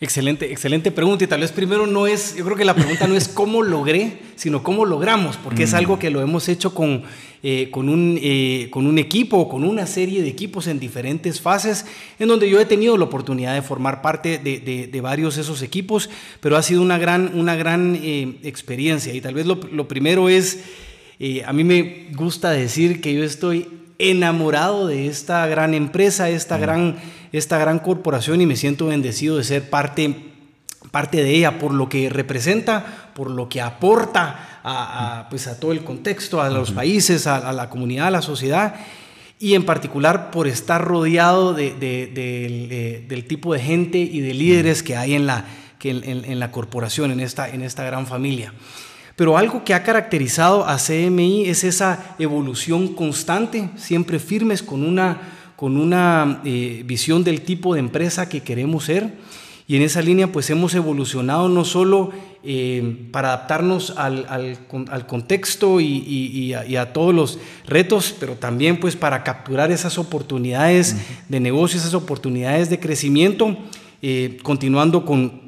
[0.00, 1.24] Excelente, excelente pregunta.
[1.24, 4.18] Y tal vez primero no es, yo creo que la pregunta no es cómo logré,
[4.36, 5.76] sino cómo logramos, porque es mm.
[5.76, 7.02] algo que lo hemos hecho con,
[7.42, 11.84] eh, con, un, eh, con un equipo, con una serie de equipos en diferentes fases,
[12.20, 15.62] en donde yo he tenido la oportunidad de formar parte de, de, varios de esos
[15.62, 16.08] equipos,
[16.40, 19.12] pero ha sido una gran, una gran eh, experiencia.
[19.14, 20.60] Y tal vez lo, lo primero es
[21.44, 26.60] a mí me gusta decir que yo estoy enamorado de esta gran empresa, esta, mm.
[26.60, 26.96] gran,
[27.32, 30.14] esta gran corporación y me siento bendecido de ser parte,
[30.90, 35.72] parte de ella por lo que representa, por lo que aporta a, pues a todo
[35.72, 38.76] el contexto, a los países, a, la comunidad, a la sociedad
[39.40, 41.74] y en particular por estar rodeado de,
[43.08, 45.44] del tipo de gente y de líderes que hay en la,
[45.78, 48.52] que en, la corporación, en esta, en esta gran familia.
[49.18, 55.18] Pero algo que ha caracterizado a CMI es esa evolución constante, siempre firmes con una,
[55.56, 59.18] con una eh, visión del tipo de empresa que queremos ser.
[59.66, 62.12] Y en esa línea pues hemos evolucionado no solo
[62.44, 69.24] eh, para adaptarnos al, al, contexto y, a, todos los retos, pero también pues para
[69.24, 70.94] capturar esas oportunidades
[71.28, 73.58] de negocio, esas oportunidades de crecimiento,
[74.00, 75.47] eh, continuando con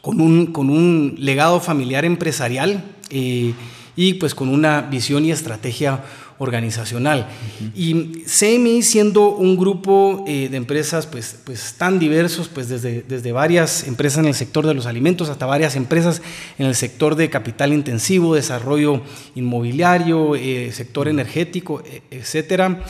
[0.00, 3.54] con un, con un legado familiar empresarial eh,
[3.96, 6.02] y pues con una visión y estrategia
[6.38, 7.28] organizacional.
[7.74, 13.32] Y CMI siendo un grupo eh, de empresas pues, pues tan diversos, pues desde, desde
[13.32, 16.22] varias empresas en el sector de los alimentos hasta varias empresas
[16.58, 19.02] en el sector de capital intensivo, desarrollo
[19.34, 22.84] inmobiliario, eh, sector energético, e, etcétera,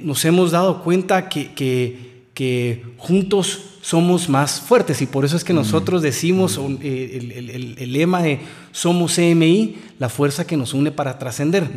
[0.00, 5.44] nos hemos dado cuenta que, que, que juntos somos más fuertes y por eso es
[5.44, 8.40] que nosotros decimos eh, el, lema de
[8.72, 11.68] somos CMI, la fuerza que nos une para trascender.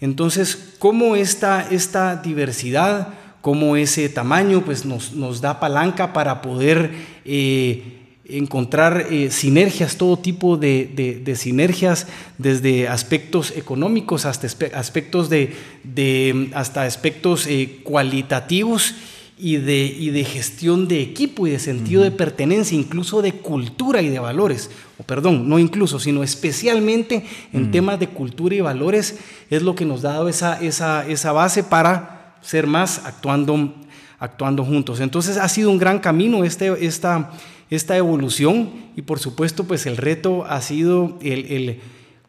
[0.00, 3.08] Entonces, ¿cómo esta, esta diversidad,
[3.40, 6.92] cómo ese tamaño pues nos, nos da palanca para poder
[7.24, 7.82] eh,
[8.24, 12.06] encontrar eh, sinergias, todo tipo de, de, sinergias,
[12.38, 17.48] desde aspectos económicos hasta aspectos de, hasta aspectos
[17.82, 18.94] cualitativos
[19.38, 24.02] y de, y de gestión de equipo y de sentido de pertenencia, incluso de cultura
[24.02, 24.70] y de valores.
[24.98, 29.18] O perdón, no incluso, sino especialmente en temas de cultura y valores,
[29.50, 33.74] es lo que nos ha dado esa, esa, esa base para ser más actuando,
[34.18, 35.00] actuando juntos.
[35.00, 37.32] Entonces ha sido un gran camino este, esta,
[37.70, 41.80] esta evolución y por supuesto pues el reto ha sido el, el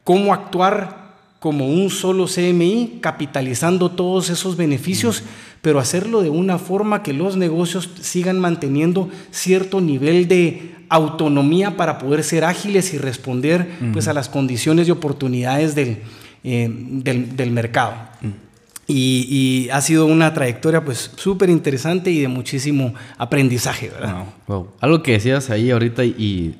[0.03, 1.03] cómo actuar
[1.43, 5.23] como un solo CMI, capitalizando todos esos beneficios,
[5.63, 11.99] pero hacerlo de una forma que los negocios sigan manteniendo cierto nivel de autonomía para
[11.99, 15.99] poder ser ágiles y responder pues, a las condiciones y oportunidades del,
[16.43, 17.93] eh, del, mercado.
[18.89, 24.25] Y, ha sido una trayectoria pues súper interesante y de muchísimo aprendizaje, ¿verdad?
[24.81, 26.55] Algo que decías ahí ahorita y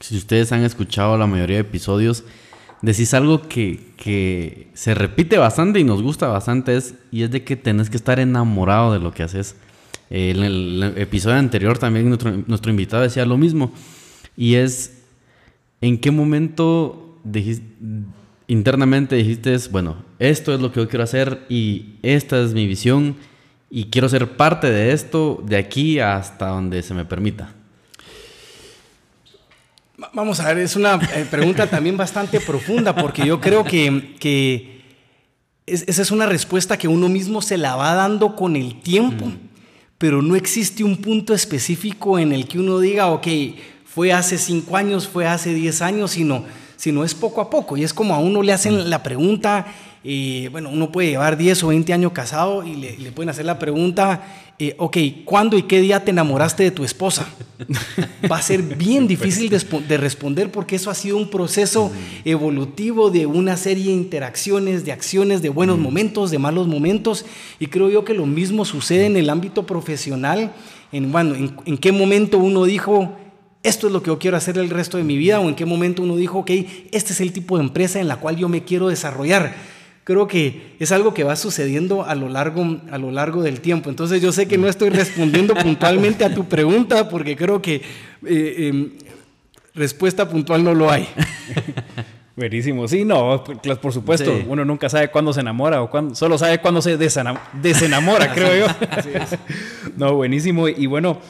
[0.00, 2.24] si ustedes han escuchado la mayoría de episodios,
[2.82, 7.56] decís algo que, se repite bastante y nos gusta bastante es, y es de que
[7.56, 9.56] tenés que estar enamorado de lo que haces.
[10.08, 13.72] en el episodio anterior también nuestro, invitado decía lo mismo.
[14.36, 15.02] Y es,
[15.80, 17.66] ¿en qué momento dijiste,
[18.46, 23.16] internamente dijiste, bueno, esto es lo que yo quiero hacer y esta es mi visión
[23.70, 27.54] y quiero ser parte de esto de aquí hasta donde se me permita?
[30.14, 34.80] Vamos a ver, es una eh, pregunta también bastante profunda porque yo creo que,
[35.66, 39.38] esa es una respuesta que uno mismo se la va dando con el tiempo, mm.
[39.98, 43.26] pero no existe un punto específico en el que uno diga, ok,
[43.84, 46.44] fue hace cinco años, fue hace diez años, sino,
[46.76, 47.76] sino es poco a poco.
[47.76, 49.66] Y es como a uno le hacen la pregunta,
[50.02, 53.58] eh, bueno, uno puede llevar 10 o 20 años casado y le, pueden hacer la
[53.58, 54.22] pregunta,
[54.62, 57.26] eh, ok, ¿cuándo y qué día te enamoraste de tu esposa?
[58.30, 61.90] Va a ser bien difícil de, responder porque eso ha sido un proceso
[62.26, 67.24] evolutivo de una serie de interacciones, de acciones, de buenos momentos, de malos momentos.
[67.58, 70.52] Y creo yo que lo mismo sucede en el ámbito profesional.
[70.92, 73.16] En, bueno, en, qué momento uno dijo,
[73.62, 75.64] esto es lo que yo quiero hacer el resto de mi vida, o en qué
[75.64, 76.50] momento uno dijo, ok,
[76.92, 79.79] este es el tipo de empresa en la cual yo me quiero desarrollar
[80.10, 83.90] creo que es algo que va sucediendo a lo largo, a lo largo del tiempo.
[83.90, 87.76] Entonces yo sé que no estoy respondiendo puntualmente a tu pregunta porque creo que
[88.26, 88.90] eh, em,
[89.72, 91.06] respuesta puntual no lo hay.
[92.36, 93.44] Buenísimo, sí, no,
[93.80, 98.32] por supuesto, uno nunca sabe cuándo se enamora o cuándo, solo sabe cuándo se desenamora,
[98.34, 98.74] creo yo.
[99.96, 100.66] No, buenísimo.
[100.66, 101.20] Y bueno,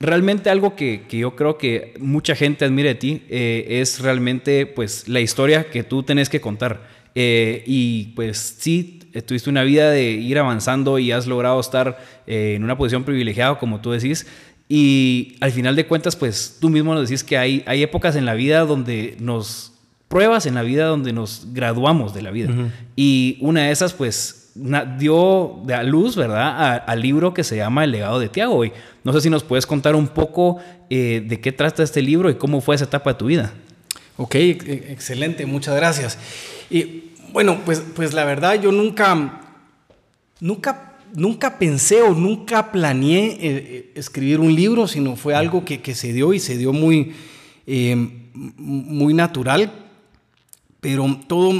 [0.00, 5.06] realmente algo que, yo creo que mucha gente admira de ti eh, es realmente pues
[5.08, 6.97] la historia que tú tenés que contar.
[7.20, 12.54] Eh, y pues sí, tuviste una vida de ir avanzando y has logrado estar eh,
[12.54, 14.24] en una posición privilegiada, como tú decís.
[14.68, 18.24] Y al final de cuentas, pues tú mismo nos decís que hay, hay épocas en
[18.24, 19.72] la vida donde nos
[20.06, 22.54] pruebas en la vida donde nos graduamos de la vida.
[22.94, 24.52] Y una de esas, pues,
[24.96, 28.64] dio a luz, ¿verdad?, al libro que se llama El legado de Tiago.
[28.64, 32.30] Y no sé si nos puedes contar un poco eh, de qué trata este libro
[32.30, 33.52] y cómo fue esa etapa de tu vida.
[34.16, 36.16] Ok, excelente, muchas gracias.
[36.70, 39.40] Y bueno, pues, pues la verdad yo nunca,
[40.40, 45.94] nunca, nunca pensé o nunca planeé eh, eh, escribir un libro, sino fue algo que,
[45.94, 47.12] se dio y se dio muy,
[47.66, 47.96] eh,
[48.34, 49.72] muy natural.
[50.80, 51.52] Pero todo,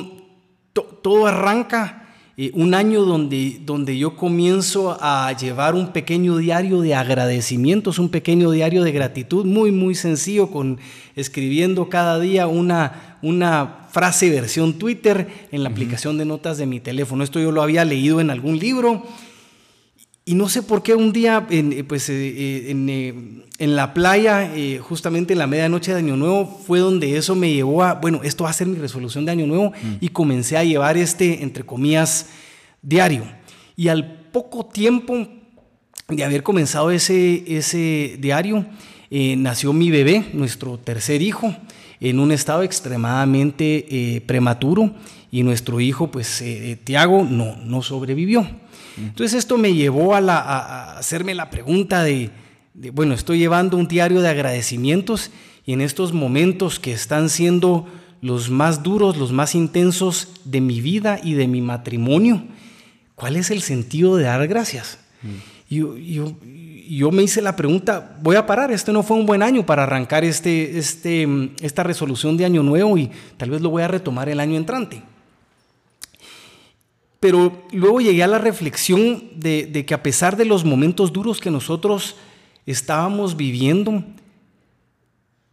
[0.73, 2.05] todo arranca
[2.53, 8.53] un año donde, donde yo comienzo a llevar un pequeño diario de agradecimientos, un pequeño
[8.53, 10.79] diario de gratitud, muy, muy sencillo, con,
[11.17, 16.79] escribiendo cada día una, una frase versión Twitter en la aplicación de notas de mi
[16.79, 17.25] teléfono.
[17.25, 19.03] Esto yo lo había leído en algún libro.
[20.25, 23.15] Y no sé por qué un día, en, pues, eh, eh, eh,
[23.59, 27.83] en, la playa, justamente en la medianoche de Año Nuevo, fue donde eso me llevó
[27.83, 29.95] a, bueno, esto va a ser mi resolución de Año Nuevo, mm.
[30.01, 32.27] y comencé a llevar este, entre comillas,
[32.83, 33.25] diario.
[33.75, 35.27] Y al poco tiempo
[36.07, 38.65] de haber comenzado ese, ese diario,
[39.11, 41.53] nació mi bebé, nuestro tercer hijo,
[42.01, 44.95] en un estado extremadamente prematuro,
[45.31, 46.43] y nuestro hijo, pues,
[46.85, 48.49] Tiago, no, no sobrevivió.
[48.99, 52.31] Entonces esto me llevó a, hacerme la pregunta de,
[52.93, 55.31] bueno, estoy llevando un diario de agradecimientos
[55.65, 57.87] y en estos momentos que están siendo
[58.21, 62.43] los más duros, los más intensos de mi vida y de mi matrimonio,
[63.15, 64.99] ¿cuál es el sentido de dar gracias?
[65.69, 66.37] Y yo, yo,
[67.13, 70.25] me hice la pregunta, voy a parar, este no fue un buen año para arrancar
[70.25, 71.29] este, este,
[71.61, 75.03] esta resolución de año nuevo y tal vez lo voy a retomar el año entrante.
[77.21, 81.51] Pero luego llegué a la reflexión de, que a pesar de los momentos duros que
[81.51, 82.17] nosotros
[82.65, 84.05] estábamos viviendo,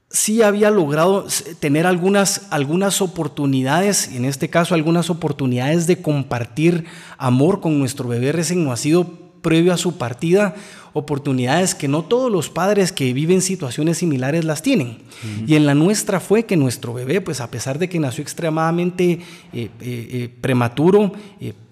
[0.09, 1.25] sí había logrado
[1.59, 6.85] tener algunas, algunas oportunidades, en este caso algunas oportunidades de compartir
[7.17, 10.55] amor con nuestro bebé recién nacido previo a su partida
[10.93, 14.97] oportunidades que no todos los padres que viven situaciones similares las tienen.
[15.45, 19.11] Y en la nuestra fue que nuestro bebé, pues a pesar de que nació extremadamente
[19.11, 19.19] eh,
[19.53, 21.11] eh, eh, prematuro,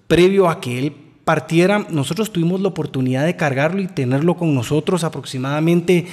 [0.06, 0.92] previo a que él
[1.24, 6.06] partiera, nosotros tuvimos la oportunidad de cargarlo y tenerlo con nosotros aproximadamente,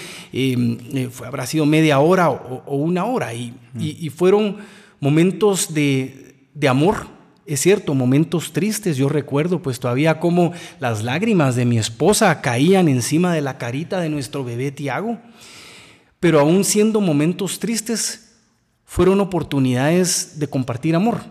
[1.24, 4.56] habrá sido media hora o, una hora, y, y, fueron
[5.00, 7.08] momentos de, de amor,
[7.45, 12.88] es cierto, momentos tristes, yo recuerdo pues todavía como las lágrimas de mi esposa caían
[12.88, 15.17] encima de la carita de nuestro bebé Tiago,
[16.19, 18.32] pero aún siendo momentos tristes,
[18.86, 21.21] fueron oportunidades de compartir amor.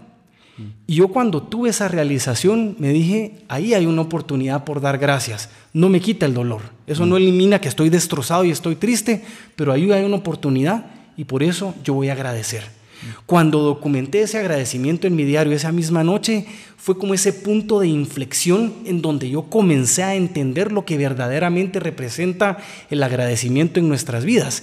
[0.86, 5.48] Y yo cuando tuve esa realización me dije, ahí hay una oportunidad por dar gracias.
[5.72, 6.60] No me quita el dolor.
[6.86, 9.22] Eso no elimina que estoy destrozado y estoy triste,
[9.56, 12.79] pero ahí hay una oportunidad y por eso yo voy a agradecer.
[13.26, 17.88] Cuando documenté ese agradecimiento en mi diario esa misma noche, fue como ese punto de
[17.88, 22.58] inflexión en donde yo comencé a entender lo que verdaderamente representa
[22.90, 24.62] el agradecimiento en nuestras vidas.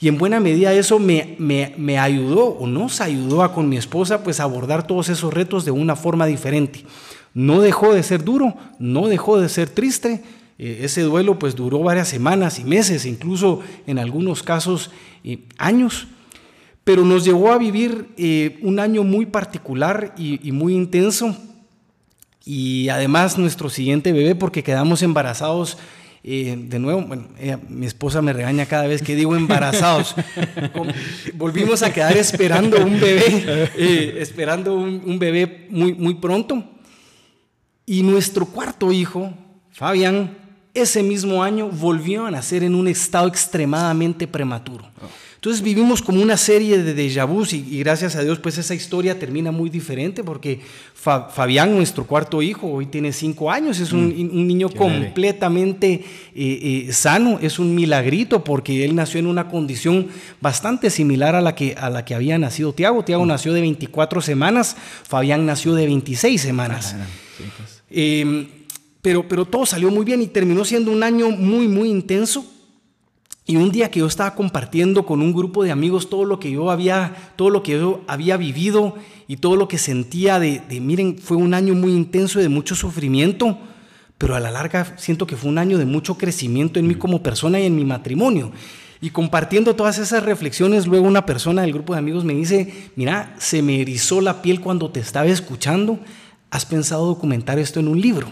[0.00, 4.22] Y en buena medida eso me, me, ayudó o nos ayudó a con mi esposa
[4.22, 6.84] pues abordar todos esos retos de una forma diferente.
[7.32, 10.22] No dejó de ser duro, no dejó de ser triste.
[10.58, 14.90] Eh, ese duelo pues duró varias semanas y meses, incluso en algunos casos
[15.24, 16.06] eh, años
[16.84, 21.36] pero nos llevó a vivir eh, un año muy particular y, muy intenso.
[22.44, 25.78] Y además nuestro siguiente bebé, porque quedamos embarazados
[26.22, 27.28] eh, de nuevo, bueno,
[27.68, 30.14] mi esposa me regaña cada vez que digo embarazados.
[31.34, 36.64] Volvimos a quedar esperando un bebé, eh, esperando un, un, bebé muy, muy pronto.
[37.86, 39.32] Y nuestro cuarto hijo,
[39.70, 40.36] Fabián,
[40.74, 44.84] ese mismo año volvió a nacer en un estado extremadamente prematuro.
[45.44, 49.18] Entonces vivimos como una serie de déjà vus y, gracias a Dios pues esa historia
[49.18, 50.60] termina muy diferente porque
[50.94, 56.02] Fabián, nuestro cuarto hijo, hoy tiene cinco años, es un, mm, niño completamente
[56.34, 60.08] eh, eh, sano, es un milagrito porque él nació en una condición
[60.40, 63.04] bastante similar a la que, a la que había nacido Tiago.
[63.04, 63.28] Tiago mm.
[63.28, 66.96] nació de 24 semanas, Fabián nació de 26 semanas.
[67.36, 67.82] Pues.
[67.90, 68.48] Em,
[69.02, 72.53] pero, pero todo salió muy bien y terminó siendo un año muy, muy intenso
[73.46, 76.50] y un día que yo estaba compartiendo con un grupo de amigos todo lo que
[76.50, 78.94] yo había, todo lo que yo había vivido
[79.28, 83.58] y todo lo que sentía de, miren, fue un año muy intenso de mucho sufrimiento,
[84.16, 87.22] pero a la larga siento que fue un año de mucho crecimiento en mí como
[87.22, 88.50] persona y en mi matrimonio.
[89.02, 93.34] Y compartiendo todas esas reflexiones, luego una persona del grupo de amigos me dice, mira,
[93.38, 95.98] se me erizó la piel cuando te estaba escuchando,
[96.50, 98.28] ¿has pensado documentar esto en un libro?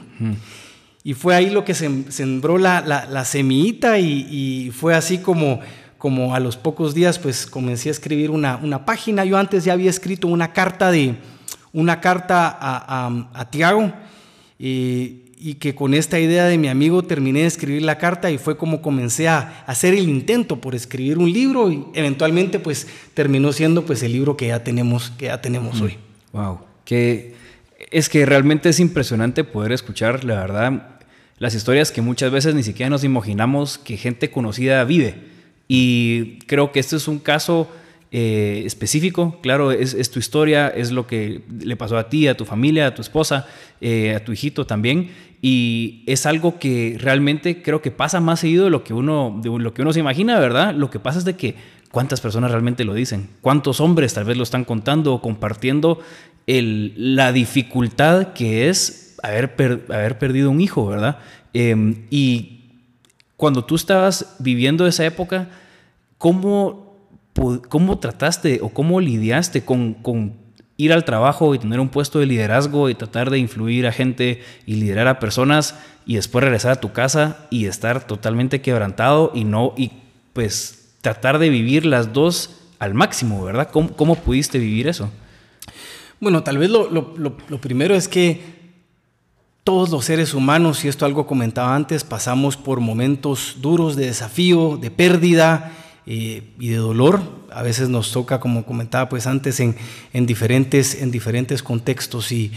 [1.04, 5.60] Y fue ahí lo que se sembró la, la, semillita y, fue así como,
[5.98, 9.24] como a los pocos días pues comencé a escribir una, una página.
[9.24, 11.16] Yo antes ya había escrito una carta, de,
[11.72, 13.92] una carta a, a, a Tiago
[14.60, 18.38] y, y, que con esta idea de mi amigo terminé de escribir la carta y
[18.38, 23.52] fue como comencé a hacer el intento por escribir un libro y eventualmente pues terminó
[23.52, 25.96] siendo pues el libro que ya tenemos, que ya tenemos hoy.
[26.32, 27.41] Wow, que
[27.92, 30.98] es que realmente es impresionante poder escuchar, la verdad,
[31.38, 35.14] las historias que muchas veces ni siquiera nos imaginamos que gente conocida vive.
[35.68, 37.70] Y creo que este es un caso
[38.10, 42.44] eh, específico, claro, es, tu historia, es lo que le pasó a ti, a tu
[42.44, 43.46] familia, a tu esposa,
[43.80, 45.10] eh, a tu hijito también.
[45.40, 49.48] Y es algo que realmente creo que pasa más seguido de lo que uno, de
[49.48, 50.74] lo que uno se imagina, ¿verdad?
[50.74, 51.56] Lo que pasa es de que
[51.90, 55.98] cuántas personas realmente lo dicen, cuántos hombres tal vez lo están contando o compartiendo
[56.46, 59.54] la dificultad que es haber,
[59.88, 61.18] haber perdido un hijo, ¿verdad?
[61.54, 62.62] Em, y
[63.36, 65.48] cuando tú estabas viviendo esa época,
[66.18, 66.96] ¿cómo,
[67.68, 70.34] cómo trataste o cómo lidiaste con, con
[70.76, 74.42] ir al trabajo y tener un puesto de liderazgo y tratar de influir a gente
[74.66, 79.44] y liderar a personas y después regresar a tu casa y estar totalmente quebrantado y
[79.44, 79.92] no, y
[80.32, 83.70] pues tratar de vivir las dos al máximo, ¿verdad?
[83.70, 85.10] ¿Cómo, cómo pudiste vivir eso?
[86.22, 88.40] Bueno, tal vez lo, lo, lo primero es que
[89.64, 94.76] todos los seres humanos, y esto algo comentaba antes, pasamos por momentos duros de desafío,
[94.76, 95.72] de pérdida
[96.06, 97.20] eh, y de dolor.
[97.50, 99.74] A veces nos toca, como comentaba pues antes, en,
[100.12, 102.30] en diferentes, en diferentes contextos.
[102.30, 102.52] Y,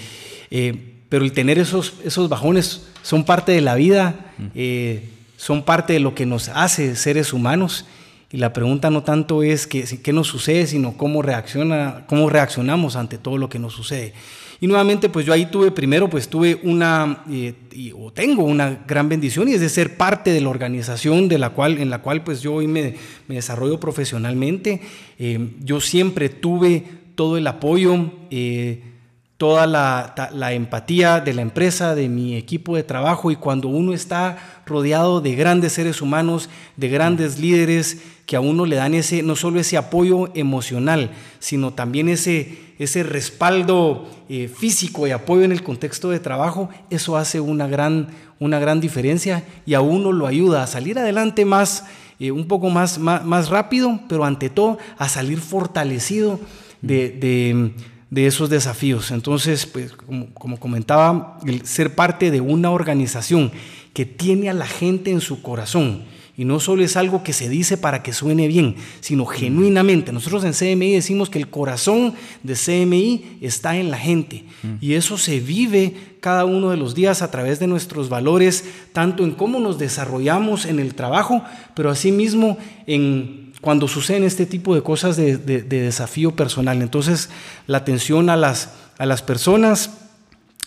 [0.51, 5.93] eh, pero el tener esos, esos bajones son parte de la vida, eh, son parte
[5.93, 7.88] de lo que nos hace seres humanos.
[8.36, 13.17] Y la pregunta no tanto es qué nos sucede, sino cómo, reacciona, cómo reaccionamos ante
[13.17, 14.12] todo lo que nos sucede.
[14.60, 17.54] Y nuevamente, pues yo ahí tuve, primero, pues tuve una, eh,
[17.98, 21.52] o tengo una gran bendición y es de ser parte de la organización de la
[21.52, 22.95] cual, en la cual pues yo hoy me,
[23.30, 24.82] me desarrollo profesionalmente.
[25.17, 26.84] Eh, yo siempre tuve
[27.15, 28.12] todo el apoyo.
[28.32, 28.95] Eh,
[29.38, 34.38] toda la, empatía de la empresa, de mi equipo de trabajo y cuando uno está
[34.66, 39.36] rodeado de grandes seres humanos, de grandes líderes que a uno le dan ese, no
[39.36, 45.64] solo ese apoyo emocional, sino también ese, ese respaldo eh, físico y apoyo en el
[45.64, 48.07] contexto de trabajo, eso hace una gran,
[48.39, 51.86] una gran diferencia y a uno lo ayuda a salir adelante más,
[52.20, 56.39] eh, un poco más, más, rápido, pero ante todo a salir fortalecido
[56.82, 57.74] de de
[58.18, 59.11] esos desafíos.
[59.11, 63.51] Entonces, pues, como, comentaba, el ser parte de una organización
[63.93, 66.03] que tiene a la gente en su corazón
[66.38, 70.11] y no solo es algo que se dice para que suene bien, sino genuinamente.
[70.11, 72.13] Nosotros en CMI decimos que el corazón
[72.43, 74.43] de CMI está en la gente
[74.82, 79.24] y eso se vive cada uno de los días a través de nuestros valores, tanto
[79.24, 81.43] en cómo nos desarrollamos en el trabajo,
[81.74, 86.84] pero asimismo en cuando suceden este tipo de cosas de, desafío personal.
[86.84, 87.32] Entonces,
[87.66, 89.89] la atención a las, a las personas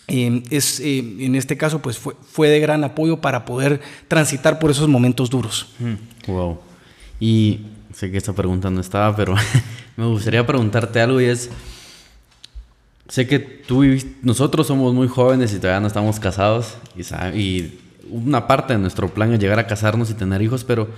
[0.08, 4.58] eh, es, eh, en este caso, pues fue, fue, de gran apoyo para poder transitar
[4.58, 5.68] por esos momentos duros.
[6.26, 6.54] Wow.
[6.54, 6.58] Mm.
[7.20, 7.60] Y
[7.94, 9.36] sé que esta pregunta no estaba, pero
[9.96, 11.50] me gustaría preguntarte algo y es,
[13.06, 17.02] sé que tú y nosotros somos muy jóvenes y todavía no estamos casados y,
[17.38, 17.78] y
[18.10, 20.88] una parte de nuestro plan es llegar a casarnos y tener hijos, pero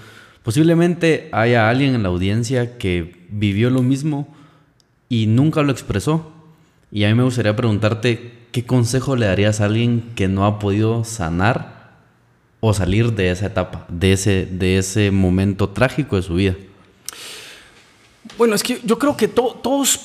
[0.42, 4.26] Posiblemente haya alguien en la audiencia que vivió lo mismo
[5.08, 6.32] y nunca lo expresó.
[6.90, 10.58] Y a mí me gustaría preguntarte, ¿qué consejo le darías a alguien que no ha
[10.58, 11.98] podido sanar
[12.60, 16.56] o salir de esa etapa, de ese, de ese momento trágico de su vida?
[18.38, 20.00] Bueno, es que yo creo que todos,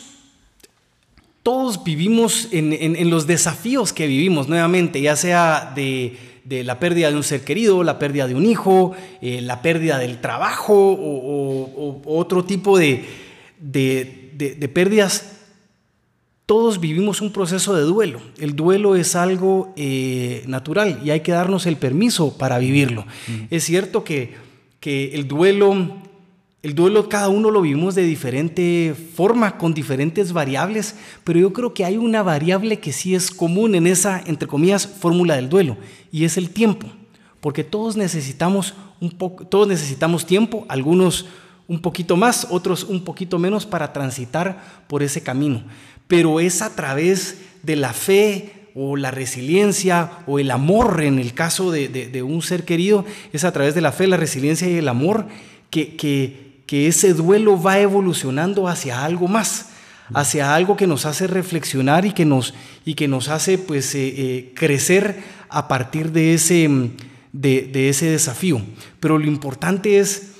[1.43, 7.09] todos vivimos en, en los desafíos que vivimos nuevamente, ya sea de de la pérdida
[7.09, 12.01] de un ser querido, la pérdida de un hijo, eh, la pérdida del trabajo o,
[12.05, 13.03] otro tipo de,
[13.59, 15.39] de, pérdidas,
[16.45, 18.21] todos vivimos un proceso de duelo.
[18.37, 23.05] El duelo es algo eh, natural y hay que darnos el permiso para vivirlo.
[23.49, 24.35] Es cierto que,
[24.79, 26.04] que el duelo
[26.65, 31.75] el duelo cada uno lo vivimos de diferente forma, con diferentes variables, pero yo creo
[31.75, 35.77] que hay una variable que sí es común en esa, entre comillas, fórmula del duelo,
[36.11, 36.87] y es el tiempo,
[37.39, 41.27] porque todos necesitamos, un todos necesitamos tiempo, algunos
[41.67, 45.65] un poquito más, otros un poquito menos para transitar por ese camino,
[46.07, 51.35] pero es a través de la fe o la resiliencia o el amor en el
[51.35, 54.87] caso de, un ser querido, es a través de la fe, la resiliencia y el
[54.87, 55.27] amor
[55.69, 59.69] que que ese duelo va evolucionando hacia algo más,
[60.13, 62.53] hacia algo que nos hace reflexionar y que nos,
[62.85, 66.69] y que nos hace pues, eh, eh, crecer a partir de ese,
[67.31, 68.61] de, ese desafío.
[68.99, 70.33] Pero lo importante es,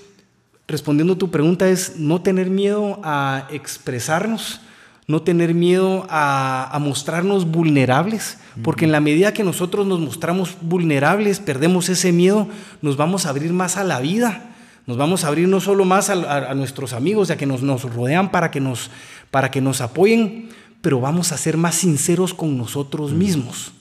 [0.67, 4.61] respondiendo a tu pregunta, es no tener miedo a expresarnos,
[5.07, 10.57] no tener miedo a, a, mostrarnos vulnerables, porque en la medida que nosotros nos mostramos
[10.61, 12.47] vulnerables, perdemos ese miedo,
[12.81, 14.54] nos vamos a abrir más a la vida,
[14.87, 18.31] nos vamos a abrir no solo más a, nuestros amigos, ya que nos, nos rodean
[18.31, 18.91] para que nos,
[19.31, 20.49] para que nos apoyen,
[20.81, 23.73] pero vamos a ser más sinceros con nosotros mismos.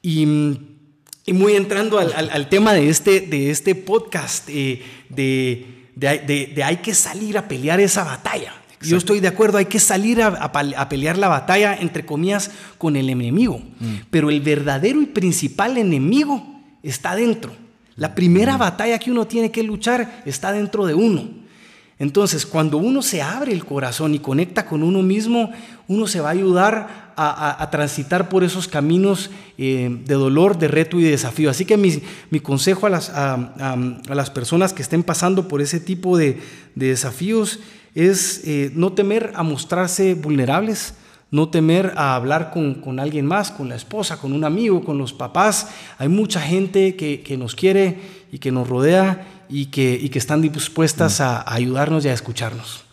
[0.00, 0.26] Y,
[1.26, 7.38] muy entrando al, tema de este, de este podcast, eh, de, de, hay que salir
[7.38, 8.54] a pelear esa batalla.
[8.80, 13.08] Yo estoy de acuerdo, hay que salir a, pelear la batalla, entre comillas, con el
[13.10, 13.60] enemigo.
[13.78, 13.94] Mm.
[14.10, 16.44] Pero el verdadero y principal enemigo
[16.82, 17.52] está dentro.
[17.96, 21.42] La primera batalla que uno tiene que luchar está dentro de uno.
[21.98, 25.52] Entonces, cuando uno se abre el corazón y conecta con uno mismo,
[25.86, 30.98] uno se va a ayudar a, transitar por esos caminos eh, de dolor, de reto
[30.98, 31.50] y de desafío.
[31.50, 36.40] Así que mi, consejo a las, personas que estén pasando por ese tipo de,
[36.74, 37.60] desafíos
[37.94, 40.94] es eh, no temer a mostrarse vulnerables,
[41.32, 45.14] no temer a hablar con, alguien más, con la esposa, con un amigo, con los
[45.14, 45.74] papás.
[45.96, 47.98] Hay mucha gente que, nos quiere
[48.30, 52.84] y que nos rodea y que, que están dispuestas a, ayudarnos y a escucharnos.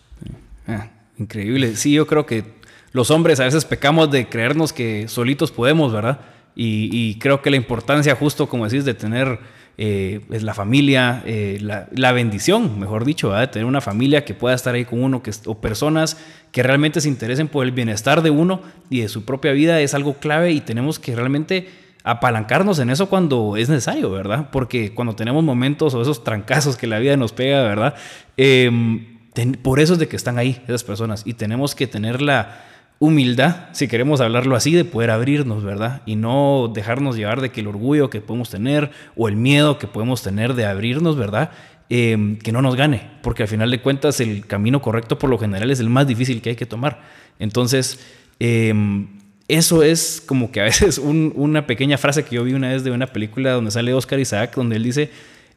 [0.68, 0.88] Ah,
[1.18, 1.76] increíble.
[1.76, 2.46] Sí, yo creo que
[2.94, 6.22] los hombres a veces pecamos de creernos que solitos podemos, ¿verdad?
[6.56, 9.40] Y, y creo que la importancia, justo como decís, de tener
[9.78, 14.56] eh, es la familia, eh, la, bendición, mejor dicho, de tener una familia que pueda
[14.56, 16.18] estar ahí con uno, que, o personas
[16.52, 19.94] que realmente se interesen por el bienestar de uno y de su propia vida es
[19.94, 21.70] algo clave y tenemos que realmente
[22.04, 24.50] apalancarnos en eso cuando es necesario, ¿verdad?
[24.52, 27.96] Porque cuando tenemos momentos o esos trancazos que la vida nos pega, ¿verdad?
[28.38, 29.20] Em,
[29.62, 32.66] por eso es de que están ahí esas personas y tenemos que tener la
[33.00, 36.02] humildad, si queremos hablarlo así, de poder abrirnos, ¿verdad?
[36.06, 39.88] Y no dejarnos llevar de que el orgullo que podemos tener o el miedo que
[39.88, 41.52] podemos tener de abrirnos, ¿verdad?
[41.90, 45.40] Em, que no nos gane, porque al final de cuentas el camino correcto por lo
[45.40, 47.02] general es el más difícil que hay que tomar.
[47.40, 48.00] Entonces,
[48.40, 49.08] em,
[49.48, 52.92] eso es como que a veces una pequeña frase que yo vi una vez de
[52.92, 55.10] una película donde sale Oscar Isaac, donde él dice,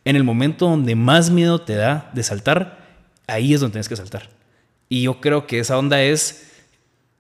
[0.05, 2.79] en el momento donde más miedo te da de saltar,
[3.27, 4.31] ahí es donde tienes que saltar.
[4.89, 6.52] Y yo creo que esa onda es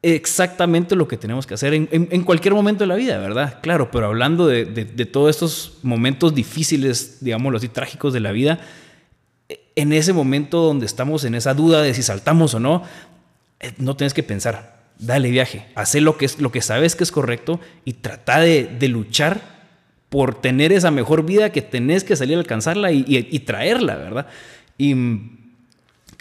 [0.03, 3.61] exactamente lo que tenemos que hacer en, cualquier momento de la vida, ¿verdad?
[3.62, 4.66] Claro, pero hablando de,
[5.07, 8.61] todos estos momentos difíciles, digámoslo así, trágicos de la vida,
[9.76, 12.82] en ese momento donde estamos en esa duda de si saltamos o no,
[13.61, 16.28] eh, no tienes que pensar, dale viaje, haz lo que,
[16.61, 19.40] sabes que es correcto y trata de, luchar
[20.09, 24.26] por tener esa mejor vida que tenés que salir a alcanzarla y, y traerla, ¿verdad?
[24.76, 24.94] Y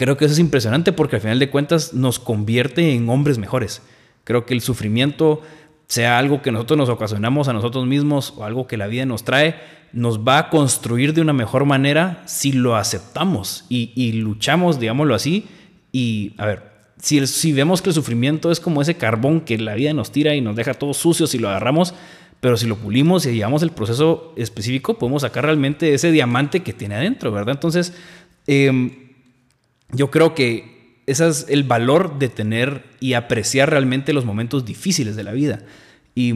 [0.01, 3.83] Creo que eso es impresionante porque al final de cuentas nos convierte en hombres mejores.
[4.23, 5.43] Creo que el sufrimiento,
[5.85, 9.23] sea algo que nosotros nos ocasionamos a nosotros mismos o algo que la vida nos
[9.23, 9.57] trae,
[9.93, 15.45] nos va a construir de una mejor manera si lo aceptamos y, luchamos, digámoslo así.
[15.91, 16.63] Y a ver,
[16.97, 20.33] si, si vemos que el sufrimiento es como ese carbón que la vida nos tira
[20.33, 21.93] y nos deja todos sucios si lo agarramos,
[22.39, 26.73] pero si lo pulimos y llevamos el proceso específico, podemos sacar realmente ese diamante que
[26.73, 27.53] tiene adentro, ¿verdad?
[27.53, 27.93] Entonces,
[28.47, 29.09] eh,
[29.93, 35.15] yo creo que ese es el valor de tener y apreciar realmente los momentos difíciles
[35.15, 35.63] de la vida.
[36.15, 36.33] Y,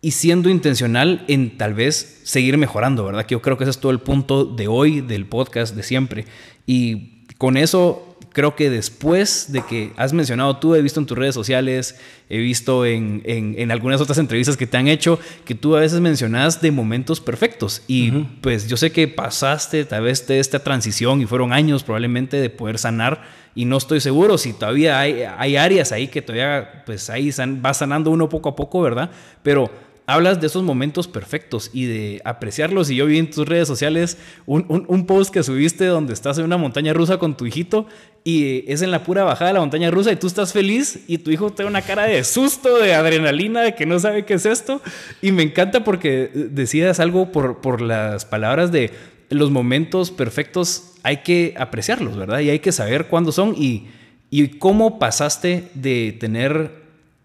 [0.00, 3.26] y siendo intencional en tal vez seguir mejorando, ¿verdad?
[3.26, 6.24] Que yo creo que ese es todo el punto de hoy, del podcast, de siempre.
[6.66, 11.18] Y con eso creo que después de que has mencionado tú, he visto en tus
[11.18, 15.76] redes sociales, he visto en, en, algunas otras entrevistas que te han hecho, que tú
[15.76, 17.82] a veces mencionas de momentos perfectos.
[17.88, 18.10] Y
[18.40, 22.50] pues yo sé que pasaste tal vez de esta transición y fueron años probablemente de
[22.50, 23.22] poder sanar.
[23.54, 27.30] Y no estoy seguro si todavía hay, hay áreas ahí que todavía, pues ahí
[27.64, 29.10] va sanando uno poco a poco, ¿verdad?
[29.42, 29.70] Pero
[30.10, 32.90] hablas de esos momentos perfectos y de apreciarlos.
[32.90, 36.44] Y yo vi en tus redes sociales un, un, post que subiste donde estás en
[36.44, 37.86] una montaña rusa con tu hijito
[38.22, 41.18] y es en la pura bajada de la montaña rusa y tú estás feliz y
[41.18, 44.46] tu hijo tiene una cara de susto, de adrenalina, de que no sabe qué es
[44.46, 44.82] esto.
[45.22, 48.90] Y me encanta porque decías algo por, por las palabras de
[49.30, 52.40] los momentos perfectos hay que apreciarlos, ¿verdad?
[52.40, 53.88] Y hay que saber cuándo son y,
[54.28, 56.72] y cómo pasaste de tener,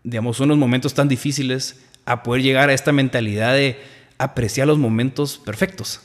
[0.03, 3.77] digamos, unos momentos tan difíciles a poder llegar a esta mentalidad de
[4.17, 6.01] apreciar los momentos perfectos.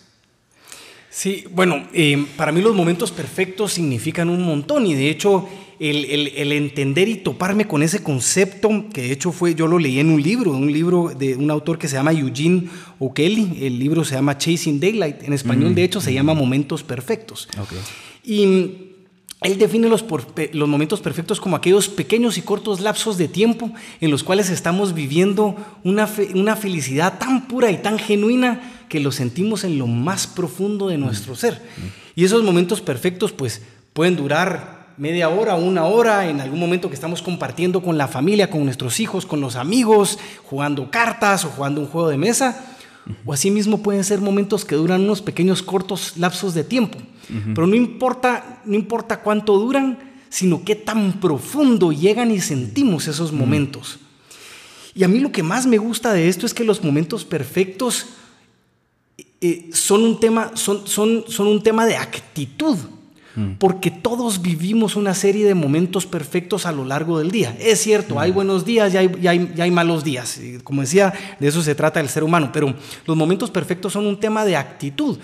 [1.11, 5.49] Sí, bueno, eh, para mí los momentos perfectos significan un montón y de hecho
[5.81, 10.11] el, entender y toparme con ese concepto, que de hecho fue, yo lo leí en
[10.11, 14.15] un libro, un libro de un autor que se llama Eugene O'Kelly, el libro se
[14.15, 17.49] llama Chasing Daylight, en español de hecho se llama Momentos Perfectos.
[18.23, 18.91] Y
[19.41, 20.05] él define los,
[20.53, 24.93] los, momentos perfectos como aquellos pequeños y cortos lapsos de tiempo en los cuales estamos
[24.93, 30.26] viviendo una, una felicidad tan pura y tan genuina que lo sentimos en lo más
[30.26, 31.62] profundo de nuestro ser.
[32.16, 33.62] Y esos momentos perfectos pues
[33.93, 38.51] pueden durar media hora, una hora, en algún momento que estamos compartiendo con la familia,
[38.51, 42.76] con nuestros hijos, con los amigos, jugando cartas o jugando un juego de mesa.
[43.24, 46.99] O asimismo pueden ser momentos que duran unos pequeños cortos lapsos de tiempo.
[47.55, 53.32] Pero no importa, no importa cuánto duran, sino qué tan profundo llegan y sentimos esos
[53.32, 54.01] momentos.
[54.97, 58.07] Y a mí lo que más me gusta de esto es que los momentos perfectos
[59.41, 62.76] eh, son, un tema, son, son, son un tema de actitud.
[63.59, 67.57] Porque todos vivimos una serie de momentos perfectos a lo largo del día.
[67.59, 70.38] Es cierto, hay buenos días y hay, y hay, hay, malos días.
[70.62, 72.51] Como decía, de eso se trata el ser humano.
[72.53, 72.74] Pero
[73.07, 75.16] los momentos perfectos son un tema de actitud.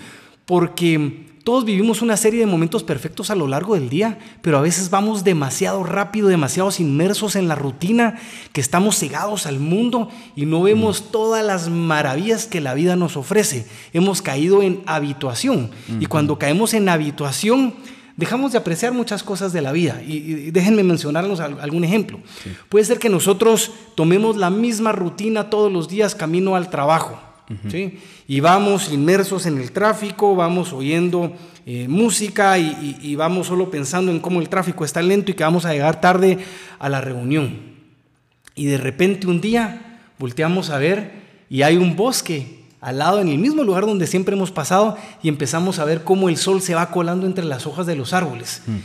[0.45, 4.61] Porque todos vivimos una serie de momentos perfectos a lo largo del día, pero a
[4.61, 8.19] veces vamos demasiado rápido, demasiado inmersos en la rutina,
[8.51, 11.05] que estamos cegados al mundo y no vemos mm.
[11.13, 13.65] todas las maravillas que la vida nos ofrece.
[13.93, 15.71] Hemos caído en habituación
[16.01, 17.75] y cuando caemos en habituación,
[18.17, 20.01] dejamos de apreciar muchas cosas de la vida.
[20.05, 22.19] Y, déjenme mencionarnos algún ejemplo.
[22.67, 27.21] Puede ser que nosotros tomemos la misma rutina todos los días camino al trabajo.
[27.69, 27.99] ¿sí?
[28.29, 31.33] Y vamos inmersos en el tráfico, vamos oyendo
[31.65, 35.65] eh, música y, vamos solo pensando en cómo el tráfico está lento y que vamos
[35.65, 36.39] a llegar tarde
[36.77, 37.57] a la reunión.
[38.53, 41.11] Y de repente un día volteamos a ver
[41.49, 45.29] y hay un bosque al lado, en el mismo lugar donde siempre hemos pasado, y
[45.29, 48.61] empezamos a ver cómo el sol se va colando entre las hojas de los árboles.
[48.67, 48.75] Mm.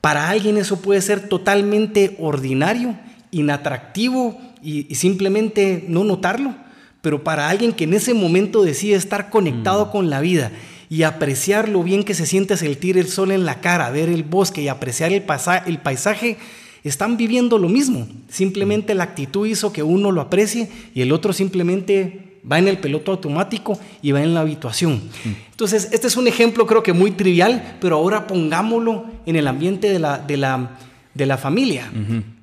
[0.00, 2.96] Para alguien eso puede ser totalmente ordinario,
[3.30, 6.54] inatractivo y simplemente no notarlo
[7.00, 9.90] pero para alguien que en ese momento decide estar conectado mm.
[9.90, 10.50] con la vida
[10.90, 14.24] y apreciar lo bien que se siente sentir el sol en la cara, ver el
[14.24, 15.24] bosque y apreciar el,
[15.66, 16.38] el paisaje,
[16.82, 18.08] están viviendo lo mismo.
[18.28, 22.78] Simplemente la actitud hizo que uno lo aprecie y el otro simplemente va en el
[22.78, 24.94] peloto automático y va en la habituación.
[24.94, 25.28] Mm.
[25.50, 29.90] Entonces, este es un ejemplo creo que muy trivial, pero ahora pongámoslo en el ambiente
[29.90, 30.78] de la, de la,
[31.14, 31.90] de la familia.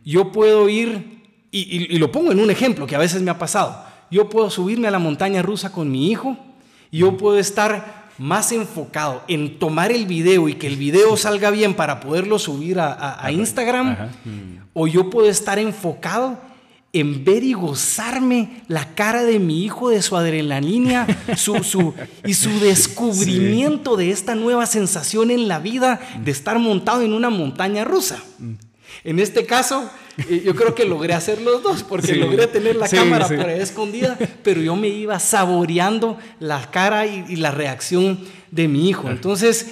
[0.04, 1.16] Yo puedo ir
[1.52, 3.85] y, lo pongo en un ejemplo que a veces me ha pasado.
[4.12, 6.38] Yo puedo subirme a la montaña rusa con mi hijo
[6.92, 11.50] y yo puedo estar más enfocado en tomar el video y que el video salga
[11.50, 14.10] bien para poderlo subir a, Instagram,
[14.74, 16.40] o yo puedo estar enfocado
[16.94, 21.94] en ver y gozarme la cara de mi hijo, de su adrenalina su, su,
[22.26, 27.30] y su descubrimiento de esta nueva sensación en la vida de estar montado en una
[27.30, 28.24] montaña rusa.
[29.06, 29.90] En este caso,
[30.30, 33.62] eh, yo creo que logré hacer los dos, porque logré tener la cámara por ahí
[33.62, 38.20] escondida, pero yo me iba saboreando la cara y, y la reacción
[38.52, 39.10] de mi hijo.
[39.10, 39.68] Entonces,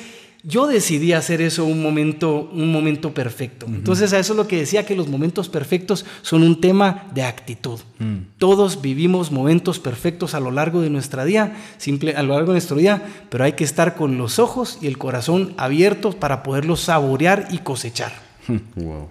[0.46, 3.66] yo decidí hacer eso un momento, un momento perfecto.
[3.66, 7.24] Entonces a eso es lo que decía que los momentos perfectos son un tema de
[7.24, 7.80] actitud.
[8.00, 8.18] Mm.
[8.38, 12.56] Todos vivimos momentos perfectos a lo largo de nuestra día, simple, a lo largo de
[12.56, 16.82] nuestro día, pero hay que estar con los ojos y el corazón abiertos para poderlos
[16.82, 18.33] saborear y cosechar.
[18.76, 19.10] Wow.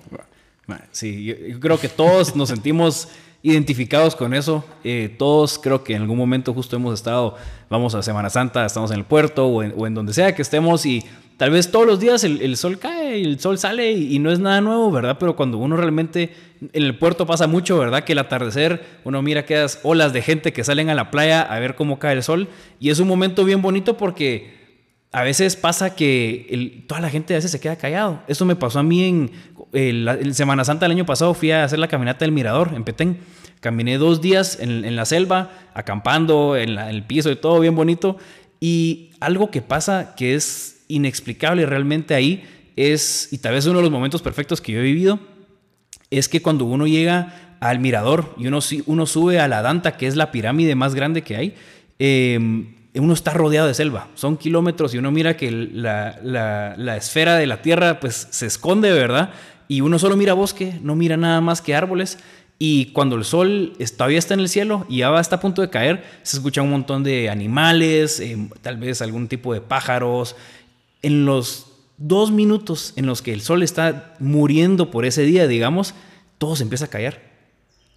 [0.91, 3.09] Sí, yo creo que todos nos sentimos
[3.43, 4.65] identificados con eso.
[4.85, 7.37] Eh, todos creo que en algún momento justo hemos estado,
[7.69, 11.05] vamos a Semana Santa, estamos en el puerto o en, donde sea que estemos y
[11.37, 14.39] tal vez todos los días el, sol cae y el sol sale y, no es
[14.39, 15.17] nada nuevo, ¿verdad?
[15.19, 18.05] Pero cuando uno realmente en el puerto pasa mucho, ¿verdad?
[18.05, 21.59] Que el atardecer uno mira quedas olas de gente que salen a la playa a
[21.59, 24.62] ver cómo cae el sol y es un momento bien bonito porque
[25.13, 28.23] a veces pasa que toda la gente a veces se queda callado.
[28.29, 29.31] Eso me pasó a mí en,
[29.73, 31.35] el, Semana Santa del año pasado.
[31.35, 33.19] Fui a hacer la caminata del Mirador en Petén.
[33.61, 38.17] Caminé dos días en, la selva, acampando, en, el piso y todo bien bonito.
[38.59, 42.45] Y algo que pasa que es inexplicable realmente ahí
[42.77, 45.21] es, y tal vez uno de los momentos perfectos que yo he vivido,
[46.11, 50.07] es que cuando uno llega al mirador y uno, uno sube a la Danta, que
[50.07, 51.55] es la pirámide más grande que hay,
[51.99, 52.65] eh,
[52.95, 57.63] uno está rodeado de selva, son kilómetros y uno mira que la, esfera de la
[57.63, 59.31] Tierra pues se esconde, ¿verdad?
[59.67, 62.19] Y uno solo mira bosque, no mira nada más que árboles.
[62.59, 65.71] Y cuando el sol todavía está en el cielo y ya está a punto de
[65.71, 70.37] caer, se escucha un montón de animales, eh, tal vez algún tipo de pájaros.
[71.01, 71.67] En los
[71.97, 75.95] dos minutos en los que el sol está muriendo por ese día, digamos,
[76.39, 77.21] todo se empieza a callar.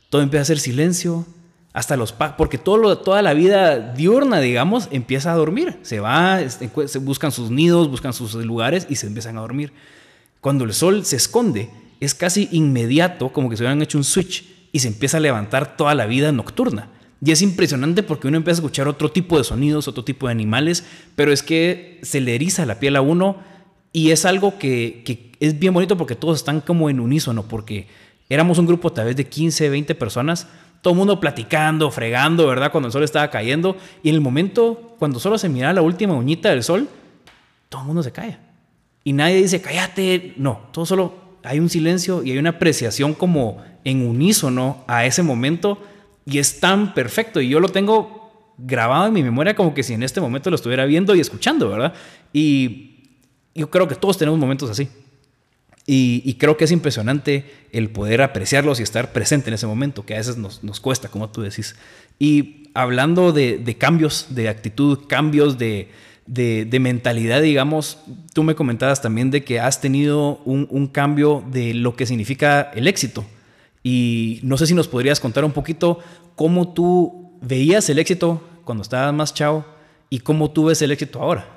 [0.09, 1.27] Todo empieza a ser silencio,
[1.75, 5.77] hasta los porque todo toda la vida diurna, digamos, empieza a dormir.
[5.81, 9.73] Se va, se buscan sus nidos, buscan sus lugares y se empiezan a dormir.
[10.39, 11.69] Cuando el sol se esconde,
[11.99, 15.75] es casi inmediato, como que se hubieran hecho un switch y se empieza a levantar
[15.75, 16.87] toda la vida nocturna.
[17.21, 20.31] Y es impresionante porque uno empieza a escuchar otro tipo de sonidos, otro tipo de
[20.31, 20.85] animales,
[21.17, 23.43] pero es que se le eriza la piel a uno
[23.91, 27.87] y es algo que, que es bien bonito porque todos están como en unísono, porque
[28.29, 30.47] éramos un grupo tal vez de 15, 20 personas,
[30.85, 32.71] todo el mundo platicando, fregando, ¿verdad?
[32.71, 33.75] Cuando el sol estaba cayendo.
[34.03, 36.87] Y en el momento, cuando solo se mira la última uñita del sol,
[37.69, 38.39] todo el mundo se calla.
[39.03, 40.35] Y nadie dice, cállate.
[40.37, 45.23] No, todo solo hay un silencio y hay una apreciación como en unísono a ese
[45.23, 45.79] momento.
[46.23, 47.41] Y es tan perfecto.
[47.41, 50.55] Y yo lo tengo grabado en mi memoria como que si en este momento lo
[50.55, 51.95] estuviera viendo y escuchando, ¿verdad?
[52.31, 53.17] Y
[53.55, 54.87] yo creo que todos tenemos momentos así.
[55.87, 60.15] Y, creo que es impresionante el poder apreciarlos y estar presente en ese momento, que
[60.15, 61.75] a veces nos, cuesta, como tú decís.
[62.17, 65.89] Y hablando de, cambios de actitud, cambios de,
[66.79, 67.99] mentalidad, digamos,
[68.33, 72.87] tú me comentabas también de que has tenido un, cambio de lo que significa el
[72.87, 73.23] éxito.
[73.83, 75.99] Y no sé si nos podrías contar un poquito
[76.35, 79.63] cómo tú veías el éxito cuando estabas más chao
[80.09, 81.55] y cómo tú ves el éxito ahora.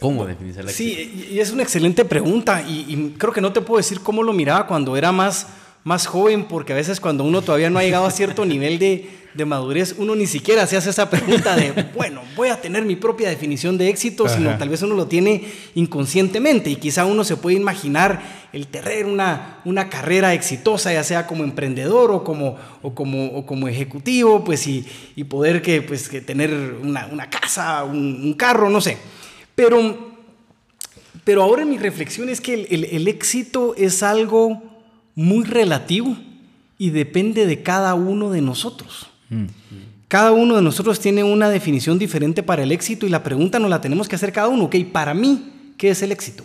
[0.00, 0.76] ¿Cómo definís el éxito?
[0.76, 4.32] Sí, y es una excelente pregunta y, creo que no te puedo decir cómo lo
[4.32, 5.48] miraba cuando era más,
[5.82, 9.10] más joven, porque a veces cuando uno todavía no ha llegado a cierto nivel de,
[9.34, 12.96] de madurez, uno ni siquiera se hace esa pregunta de, bueno, voy a tener mi
[12.96, 15.44] propia definición de éxito, sino tal vez uno lo tiene
[15.74, 18.22] inconscientemente y quizá uno se puede imaginar
[18.52, 23.44] el tener una, una carrera exitosa, ya sea como emprendedor o como, o como, o
[23.44, 28.34] como ejecutivo, pues y, y poder que, pues, que tener una, una casa, un, un
[28.34, 28.96] carro, no sé.
[29.54, 30.14] Pero,
[31.24, 34.62] pero ahora mi reflexión es que el, éxito es algo
[35.14, 36.16] muy relativo
[36.78, 39.08] y depende de cada uno de nosotros.
[39.30, 39.46] Mm.
[40.08, 43.70] Cada uno de nosotros tiene una definición diferente para el éxito y la pregunta nos
[43.70, 44.64] la tenemos que hacer cada uno.
[44.64, 46.44] Ok, para mí, ¿qué es el éxito?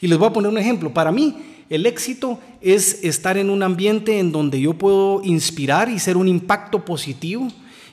[0.00, 0.92] Y les voy a poner un ejemplo.
[0.94, 1.36] Para mí,
[1.68, 6.28] el éxito es estar en un ambiente en donde yo puedo inspirar y ser un
[6.28, 7.48] impacto positivo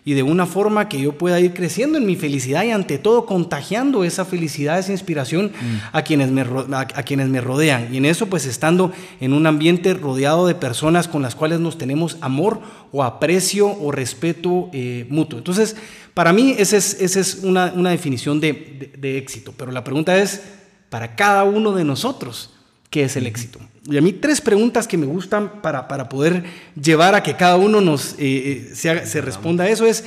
[0.08, 3.26] y de una forma que yo pueda ir creciendo en mi felicidad y ante todo
[3.26, 5.78] contagiando esa felicidad, esa inspiración mm.
[5.91, 7.93] a, quienes me, a, quienes me rodean.
[7.93, 11.78] Y en eso pues estando en un ambiente rodeado de personas con las cuales nos
[11.78, 12.62] tenemos amor
[12.93, 15.39] o aprecio o respeto eh, mutuo.
[15.39, 15.76] Entonces,
[16.14, 19.53] para mí esa es, esa es una, definición de, de éxito.
[19.58, 20.41] Pero la pregunta es,
[20.89, 22.53] para cada uno de nosotros,
[22.89, 23.59] ¿Qué es el éxito?
[23.89, 26.43] Y a mí tres preguntas que me gustan para, para poder
[26.81, 30.03] llevar a que cada uno nos eh, eh, se, se responda a eso es,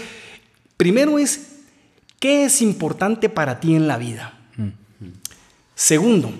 [0.76, 1.48] primero es,
[2.18, 4.36] ¿qué es importante para ti en la vida?
[5.74, 6.30] Segundo,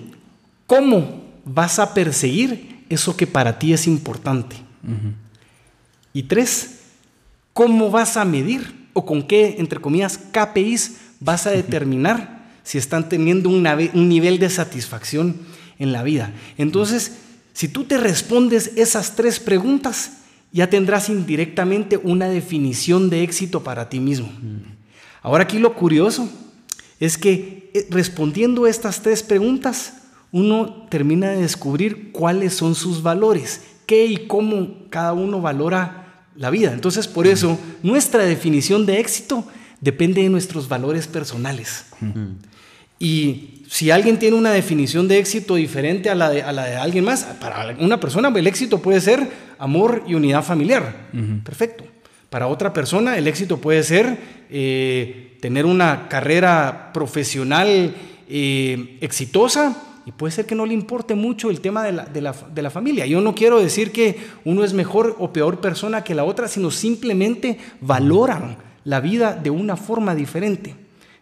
[0.66, 4.56] ¿cómo vas a perseguir eso que para ti es importante?
[6.12, 6.80] Y tres,
[7.54, 13.08] ¿cómo vas a medir o con qué, entre comillas, KPIs vas a determinar si están
[13.08, 15.36] teniendo un, un nivel de satisfacción
[15.80, 16.32] en la vida?
[16.56, 17.16] Entonces,
[17.52, 20.18] si tú te respondes esas tres preguntas,
[20.52, 24.30] ya tendrás indirectamente una definición de éxito para ti mismo.
[25.22, 26.28] Ahora aquí lo curioso
[26.98, 29.94] es que eh, respondiendo estas tres preguntas,
[30.32, 36.50] uno termina de descubrir cuáles son sus valores, qué y cómo cada uno valora la
[36.50, 36.72] vida.
[36.72, 39.44] Entonces, por eso, nuestra definición de éxito
[39.80, 41.86] depende de nuestros valores personales.
[42.98, 47.76] Y si alguien tiene una definición de éxito diferente a la de, alguien más, para
[47.78, 49.28] una persona el éxito puede ser
[49.60, 51.06] amor y unidad familiar.
[51.44, 51.84] Perfecto.
[52.30, 54.18] Para otra persona el éxito puede ser
[54.50, 57.94] eh, tener una carrera profesional
[58.28, 62.22] eh, exitosa y puede ser que no le importe mucho el tema de la, de,
[62.22, 63.06] la, de la, familia.
[63.06, 66.72] Yo no quiero decir que uno es mejor o peor persona que la otra, sino
[66.72, 70.74] simplemente valoran la vida de una forma diferente.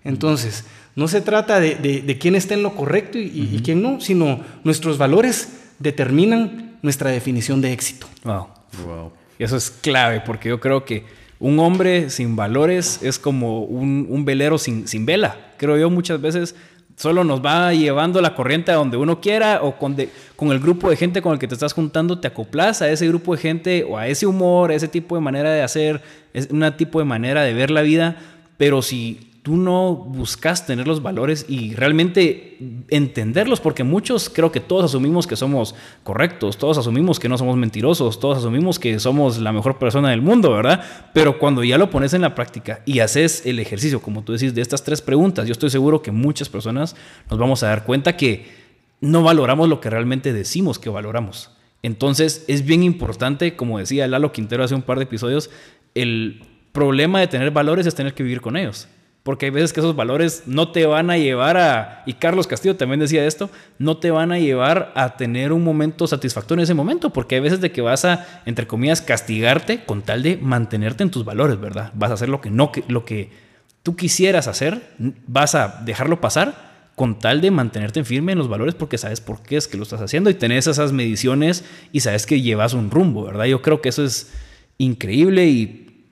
[0.03, 0.65] Entonces,
[0.95, 4.99] no se trata de, de quién está en lo correcto y, quién no, sino nuestros
[4.99, 8.07] valores determinan nuestra definición de éxito.
[8.25, 8.49] Wow.
[8.85, 9.13] wow.
[9.39, 11.05] Y eso es clave, porque yo creo que
[11.39, 15.37] un hombre sin valores es como un, un velero sin, sin, vela.
[15.57, 16.57] Creo yo muchas veces
[16.97, 19.97] solo nos va llevando la corriente a donde uno quiera o con,
[20.35, 23.07] con el grupo de gente con el que te estás juntando, te acoplas a ese
[23.07, 26.03] grupo de gente o a ese humor, a ese tipo de manera de hacer,
[26.35, 28.17] es un tipo de manera de ver la vida.
[28.57, 32.59] Pero si tú no buscas tener los valores y realmente
[32.91, 37.57] entenderlos, porque muchos creo que todos asumimos que somos correctos, todos asumimos que no somos
[37.57, 40.85] mentirosos, todos asumimos que somos la mejor persona del mundo, ¿verdad?
[41.15, 44.55] Pero cuando ya lo pones en la práctica y haces el ejercicio, como tú decís,
[44.55, 46.95] de estas tres preguntas, yo estoy seguro que muchas personas
[47.31, 48.49] nos vamos a dar cuenta que
[49.01, 51.53] no valoramos lo que realmente decimos que valoramos.
[51.83, 55.49] Entonces es bien importante, como decía Lalo Quintero hace un par de episodios,
[55.95, 56.43] el
[56.73, 58.89] problema de tener valores es tener que vivir con ellos.
[59.29, 62.77] Porque hay veces que esos valores no te van a llevar a, y Carlos Castillo
[62.77, 66.73] también decía esto, no te van a llevar a tener un momento satisfactorio en ese
[66.73, 71.03] momento, porque hay veces de que vas a, entre comillas, castigarte con tal de mantenerte
[71.03, 71.93] en tus valores, ¿verdad?
[71.95, 73.31] Vas a hacer lo que no, lo que
[73.83, 74.95] tú quisieras hacer,
[75.27, 79.43] vas a dejarlo pasar con tal de mantenerte firme en los valores porque sabes por
[79.43, 82.91] qué es que lo estás haciendo y tenés esas mediciones y sabes que llevas un
[82.91, 83.45] rumbo, ¿verdad?
[83.45, 84.33] Yo creo que eso es
[84.79, 86.07] increíble y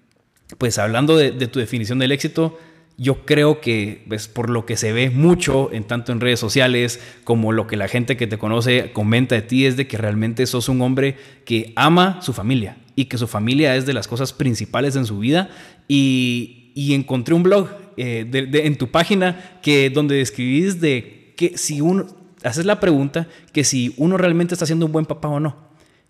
[0.59, 2.59] pues hablando de, de tu definición del éxito,
[2.99, 7.01] yo creo que pues, por lo que se ve mucho en tanto en redes sociales
[7.25, 10.47] como lo que la gente que te conoce comenta de ti es de que realmente
[10.47, 14.33] sos un hombre que ama su familia y que su familia es de las cosas
[14.33, 15.51] principales en su vida.
[15.89, 16.63] Y,
[16.95, 22.07] encontré un blog eh, en tu página que donde describís de que si uno
[22.43, 25.57] haces la pregunta que si uno realmente está siendo un buen papá o no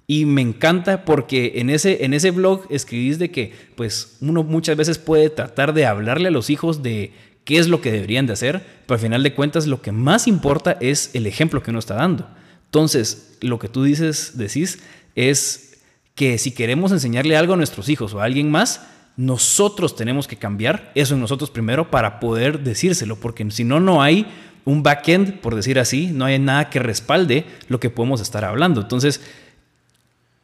[0.07, 4.77] y me encanta porque en ese, en ese blog escribís de que pues uno muchas
[4.77, 7.13] veces puede tratar de hablarle a los hijos de
[7.45, 10.27] qué es lo que deberían de hacer, pero al final de cuentas lo que más
[10.29, 12.29] importa es el ejemplo que uno está dando.
[12.67, 14.81] Entonces, lo que tú dices, decís,
[15.15, 15.79] es
[16.15, 18.87] que si queremos enseñarle algo a nuestros hijos o a alguien más,
[19.17, 24.03] nosotros tenemos que cambiar eso en nosotros primero para poder decírselo, porque si no, no
[24.03, 24.27] hay
[24.65, 28.81] un backend, por decir así, no hay nada que respalde lo que podemos estar hablando.
[28.81, 29.21] Entonces,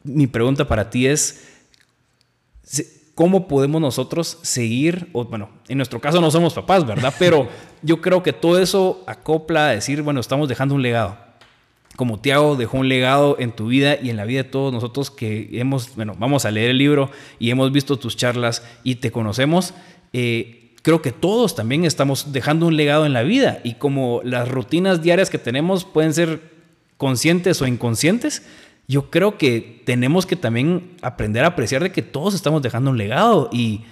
[0.03, 1.43] mi pregunta para ti es,
[3.15, 5.09] ¿cómo podemos nosotros seguir?
[5.13, 7.13] O, bueno, en nuestro caso no somos papás, ¿verdad?
[7.19, 7.47] Pero
[7.81, 11.17] yo creo que todo eso acopla a decir, bueno, estamos dejando un legado.
[11.95, 15.11] Como Tiago dejó un legado en tu vida y en la vida de todos nosotros
[15.11, 19.11] que hemos, bueno, vamos a leer el libro y hemos visto tus charlas y te
[19.11, 19.75] conocemos,
[20.11, 24.49] eh, creo que todos también estamos dejando un legado en la vida y como las
[24.49, 26.53] rutinas diarias que tenemos pueden ser
[26.97, 28.43] conscientes o inconscientes,
[28.87, 32.97] yo creo que tenemos que también aprender a apreciar de que todos estamos dejando un
[32.97, 33.83] legado y,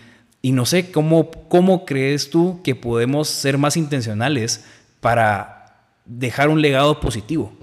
[0.44, 4.66] no sé, ¿cómo, ¿cómo crees tú que podemos ser más intencionales
[5.00, 7.54] para dejar un legado positivo?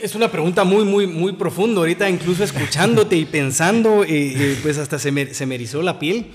[0.00, 1.80] Es una pregunta muy, muy, muy profunda.
[1.80, 6.26] Ahorita incluso escuchándote y pensando, eh, eh, pues hasta se me, se erizó la piel.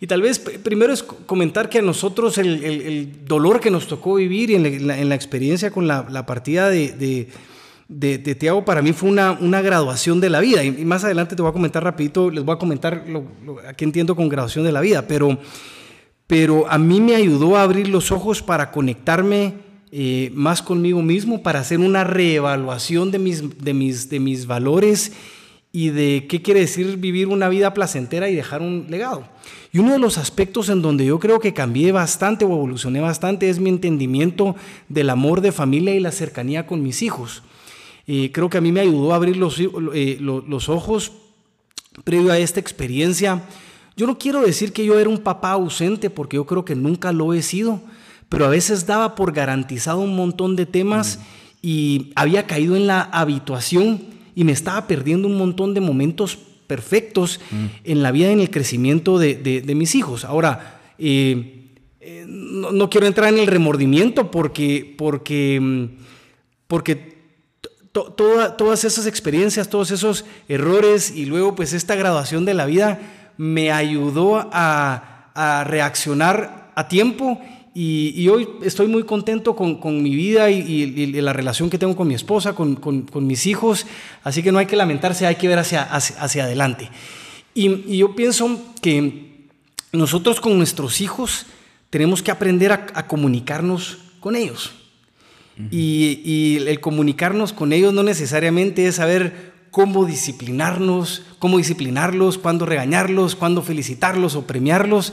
[0.00, 4.50] Y tal vez primero es comentar que a nosotros el, dolor que nos tocó vivir
[4.50, 7.28] y en la, experiencia con la, partida de de,
[7.88, 10.64] de Tiago para mí fue una, una, graduación de la vida.
[10.64, 13.74] Y, más adelante te voy a comentar rapidito, les voy a comentar lo, lo, a
[13.78, 15.06] entiendo con graduación de la vida.
[15.06, 15.38] Pero,
[16.26, 21.42] pero a mí me ayudó a abrir los ojos para conectarme eh, más conmigo mismo
[21.42, 25.12] para hacer una reevaluación de mis, de, mis, de mis valores
[25.70, 29.28] y de qué quiere decir vivir una vida placentera y dejar un legado.
[29.72, 33.48] Y uno de los aspectos en donde yo creo que cambié bastante o evolucioné bastante
[33.48, 34.56] es mi entendimiento
[34.88, 37.42] del amor de familia y la cercanía con mis hijos.
[38.06, 41.12] Eh, creo que a mí me ayudó a abrir los, eh, los ojos
[42.04, 43.42] previo a esta experiencia.
[43.96, 47.12] Yo no quiero decir que yo era un papá ausente porque yo creo que nunca
[47.12, 47.80] lo he sido,
[48.28, 51.20] pero a veces daba por garantizado un montón de temas
[51.62, 54.00] y había caído en la habituación
[54.34, 57.40] y me estaba perdiendo un montón de momentos perfectos
[57.84, 60.24] en la vida y en el crecimiento de, mis hijos.
[60.24, 64.94] Ahora, eh, eh, no, quiero entrar en el remordimiento porque,
[66.68, 67.15] porque,
[68.04, 73.00] todas esas experiencias, todos esos errores y luego pues esta graduación de la vida
[73.36, 75.12] me ayudó a,
[75.66, 77.38] reaccionar a tiempo
[77.74, 82.14] y, hoy estoy muy contento con, mi vida y, la relación que tengo con mi
[82.14, 82.80] esposa, con,
[83.26, 83.86] mis hijos,
[84.24, 85.82] así que no hay que lamentarse, hay que ver hacia,
[86.42, 86.88] adelante.
[87.54, 89.46] Y, yo pienso que
[89.92, 91.46] nosotros con nuestros hijos
[91.90, 94.72] tenemos que aprender a, comunicarnos con ellos.
[95.70, 103.36] Y, el comunicarnos con ellos no necesariamente es saber cómo disciplinarnos, cómo disciplinarlos, cuándo regañarlos,
[103.36, 105.12] cuándo felicitarlos o premiarlos,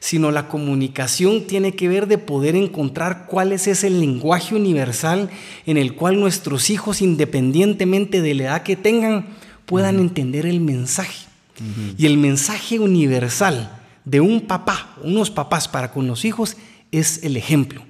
[0.00, 5.30] sino la comunicación tiene que ver de poder encontrar cuál es ese lenguaje universal
[5.64, 9.26] en el cual nuestros hijos, independientemente de la edad que tengan,
[9.66, 11.26] puedan entender el mensaje.
[11.96, 16.56] Y el mensaje universal de un papá, unos papás para con los hijos,
[16.90, 17.82] es el ejemplo.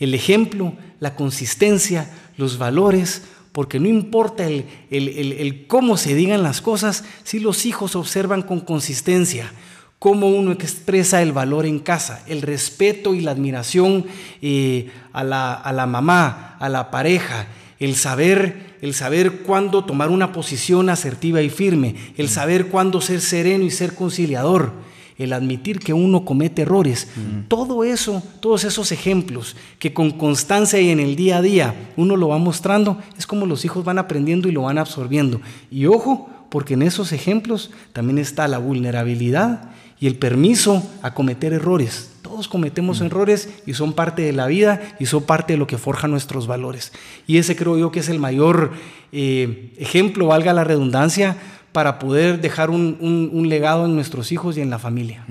[0.00, 3.22] El ejemplo, la consistencia, los valores,
[3.52, 8.60] porque no importa el, el, cómo se digan las cosas, si los hijos observan con
[8.60, 9.52] consistencia,
[9.98, 14.06] cómo uno expresa el valor en casa, el respeto y la admiración
[14.40, 17.48] eh, a, la, a, la, mamá, a la pareja,
[17.78, 22.30] el saber, el saber cuándo tomar una posición asertiva y firme, el mm.
[22.30, 24.72] saber cuándo ser sereno y ser conciliador,
[25.20, 27.08] el admitir que uno comete errores.
[27.14, 27.48] Mm.
[27.48, 32.16] Todo eso, todos esos ejemplos que con constancia y en el día a día uno
[32.16, 35.40] lo va mostrando, es como los hijos van aprendiendo y lo van absorbiendo.
[35.70, 41.52] Y ojo, porque en esos ejemplos también está la vulnerabilidad y el permiso a cometer
[41.52, 42.10] errores.
[42.22, 45.78] Todos cometemos errores y son parte de la vida y son parte de lo que
[45.78, 46.92] forja nuestros valores.
[47.26, 48.72] Y ese creo yo que es el mayor
[49.12, 51.36] eh, ejemplo, valga la redundancia,
[51.72, 55.24] para poder dejar un, legado en nuestros hijos y en la familia.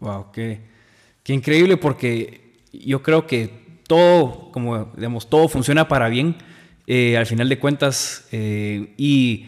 [0.00, 0.60] Wow, qué,
[1.22, 6.36] qué increíble porque yo creo que todo, como digamos, todo funciona para bien
[6.86, 9.46] eh, al final de cuentas eh, y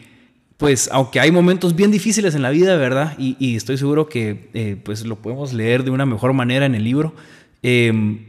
[0.57, 3.15] pues aunque hay momentos bien difíciles en la vida, ¿verdad?
[3.19, 6.83] Y, estoy seguro que eh, pues lo podemos leer de una mejor manera en el
[6.83, 7.13] libro.
[7.61, 8.25] Em,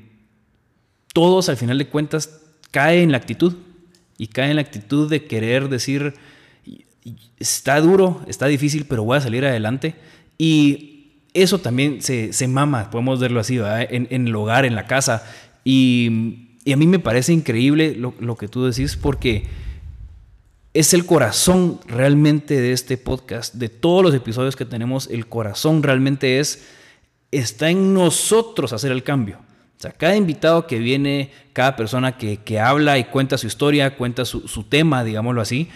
[1.14, 3.54] todos al final de cuentas caen en la actitud
[4.18, 6.12] y caen en la actitud de querer decir,
[7.38, 9.94] está duro, está difícil, pero voy a salir adelante.
[10.36, 13.58] Y eso también se, mama, podemos verlo así.
[13.58, 15.24] En, el hogar, en la casa.
[15.64, 19.46] Y, a mí me parece increíble lo, lo que tú decís porque
[20.74, 25.82] es el corazón realmente de este podcast, de todos los episodios que tenemos, el corazón
[25.82, 26.66] realmente es,
[27.30, 29.38] está en nosotros hacer el cambio.
[29.78, 34.24] O sea, cada invitado que viene, cada persona que, habla y cuenta su historia, cuenta
[34.24, 35.68] su, tema, digámoslo así,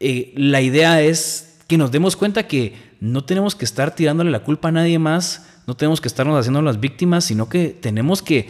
[0.00, 4.42] eh, la idea es que nos demos cuenta que no tenemos que estar tirándole la
[4.42, 8.48] culpa a nadie más, no tenemos que estarnos haciendo las víctimas, sino que tenemos que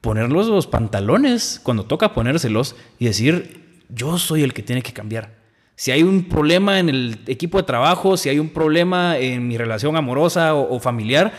[0.00, 5.34] ponerlos los pantalones cuando toca ponérselos y decir, yo soy el que tiene que cambiar.
[5.76, 9.58] Si hay un problema en el equipo de trabajo, si hay un problema en mi
[9.58, 11.32] relación amorosa o, familiar,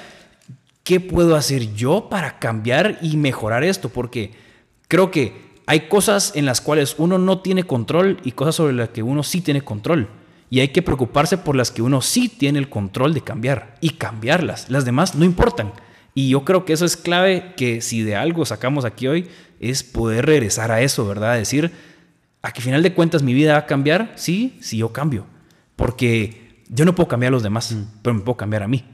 [0.83, 3.89] ¿qué puedo hacer yo para cambiar y mejorar esto?
[3.89, 4.31] Porque
[4.87, 8.89] creo que hay cosas en las cuales uno no tiene control y cosas sobre las
[8.89, 10.09] que uno sí tiene control.
[10.49, 13.91] Y hay que preocuparse por las que uno sí tiene el control de cambiar y
[13.91, 14.69] cambiarlas.
[14.69, 15.73] Las demás no importan.
[16.13, 19.27] Y yo creo que eso es clave que si de algo sacamos aquí hoy
[19.59, 21.35] es poder regresar a eso, ¿verdad?
[21.35, 21.71] Decir,
[22.41, 25.25] a que final de cuentas mi vida va a cambiar, sí, sí yo cambio.
[25.75, 28.01] Porque yo no puedo cambiar a los demás, mm.
[28.01, 28.85] pero me puedo cambiar a mí.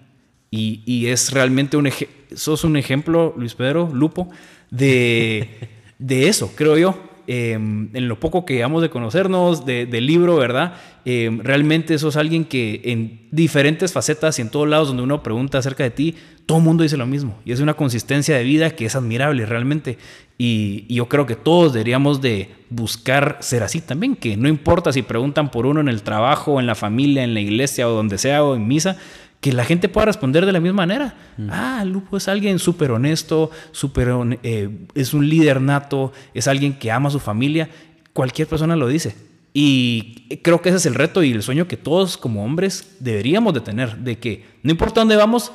[0.54, 4.30] Y, es realmente un ejemplo, sos un ejemplo, Luis Pedro, Lupo,
[4.70, 5.70] de,
[6.02, 6.98] de eso, creo yo.
[7.28, 10.74] Em, en lo poco que llevamos de conocernos, del libro, ¿verdad?
[11.06, 15.60] Em, realmente sos alguien que en diferentes facetas y en todos lados donde uno pregunta
[15.60, 16.16] acerca de ti,
[16.48, 17.38] todo el mundo dice lo mismo.
[17.46, 19.98] Y es una consistencia de vida que es admirable realmente.
[20.38, 25.04] Y, yo creo que todos deberíamos de buscar ser así también, que no importa si
[25.04, 28.44] preguntan por uno en el trabajo, en la familia, en la iglesia o donde sea
[28.44, 28.98] o en misa,
[29.42, 31.16] que la gente pueda responder de la misma manera.
[31.50, 34.10] Ah, Lupo es alguien súper honesto, súper
[34.44, 37.68] eh, es un líder nato, es alguien que ama a su familia.
[38.14, 39.16] Cualquier persona lo dice.
[39.52, 43.54] Y creo que ese es el reto y el sueño que todos como hombres deberíamos
[43.56, 45.52] de tener, de que no importa dónde vamos,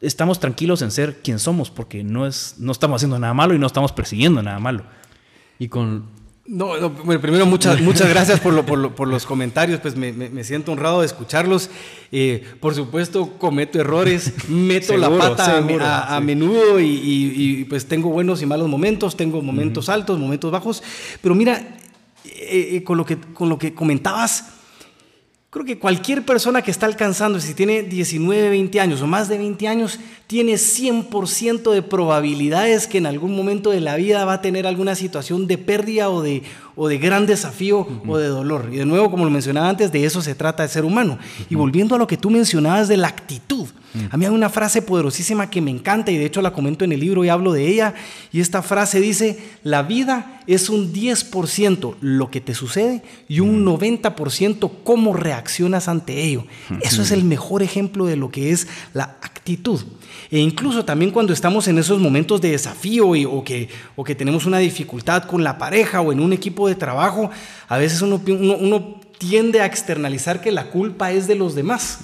[0.00, 3.58] estamos tranquilos en ser quien somos, porque no, es, no estamos haciendo nada malo y
[3.58, 4.84] no estamos persiguiendo nada malo.
[5.58, 6.06] Y con
[6.46, 10.12] no, no bueno, primero muchas, muchas gracias por, lo, por, por, los comentarios, pues me,
[10.12, 11.70] me, siento honrado de escucharlos.
[12.12, 18.10] Eh, por supuesto, cometo errores, meto la pata a, a, menudo y, y, pues tengo
[18.10, 20.82] buenos y malos momentos, tengo momentos altos, momentos bajos,
[21.22, 21.78] pero mira,
[22.24, 24.53] eh, eh, con, lo que, con lo que comentabas,
[25.54, 29.38] Creo que cualquier persona que está alcanzando, si tiene 19, 20 años o más de
[29.38, 34.40] 20 años, tiene 100% de probabilidades que en algún momento de la vida va a
[34.40, 36.42] tener alguna situación de pérdida o de,
[36.76, 38.68] o de gran desafío o de dolor.
[38.72, 41.18] Y de nuevo, como lo mencionaba antes, de eso se trata de ser humano.
[41.48, 43.68] Y volviendo a lo que tú mencionabas de la actitud,
[44.10, 46.90] a mí hay una frase poderosísima que me encanta y de hecho la comento en
[46.90, 47.94] el libro y hablo de ella.
[48.32, 53.64] Y esta frase dice, la vida es un 10% lo que te sucede y un
[53.64, 56.44] 90% cómo reaccionas ante ello.
[56.80, 59.80] Eso es el mejor ejemplo de lo que es la actitud.
[60.30, 64.46] E incluso también cuando estamos en esos momentos de desafío o, que, o que tenemos
[64.46, 67.30] una dificultad con la pareja o en un equipo de trabajo,
[67.68, 72.00] a veces uno, uno, tiende a externalizar que la culpa es de los demás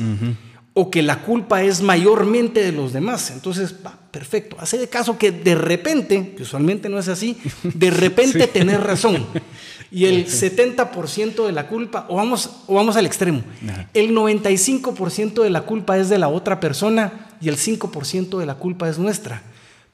[0.72, 3.30] o que la culpa es mayormente de los demás.
[3.30, 3.74] Entonces,
[4.10, 8.80] perfecto, hace de caso que de repente, que usualmente no es así, de repente tener
[8.80, 9.26] razón.
[9.90, 13.42] Y el 70% de la culpa, o vamos, o vamos al extremo,
[13.94, 18.54] el 95% de la culpa es de la otra persona y el 5% de la
[18.54, 19.42] culpa es nuestra.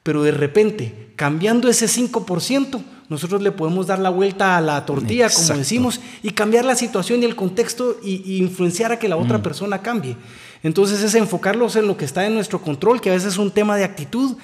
[0.03, 5.29] Pero de repente, cambiando ese 5%, nosotros le podemos dar la vuelta a la tortilla,
[5.29, 9.37] como decimos, y cambiar la situación y el contexto y, influenciar a que la otra
[9.37, 9.43] mm.
[9.43, 10.15] persona cambie.
[10.63, 13.51] Entonces es enfocarlos en lo que está en nuestro control, que a veces es un
[13.51, 14.37] tema de actitud,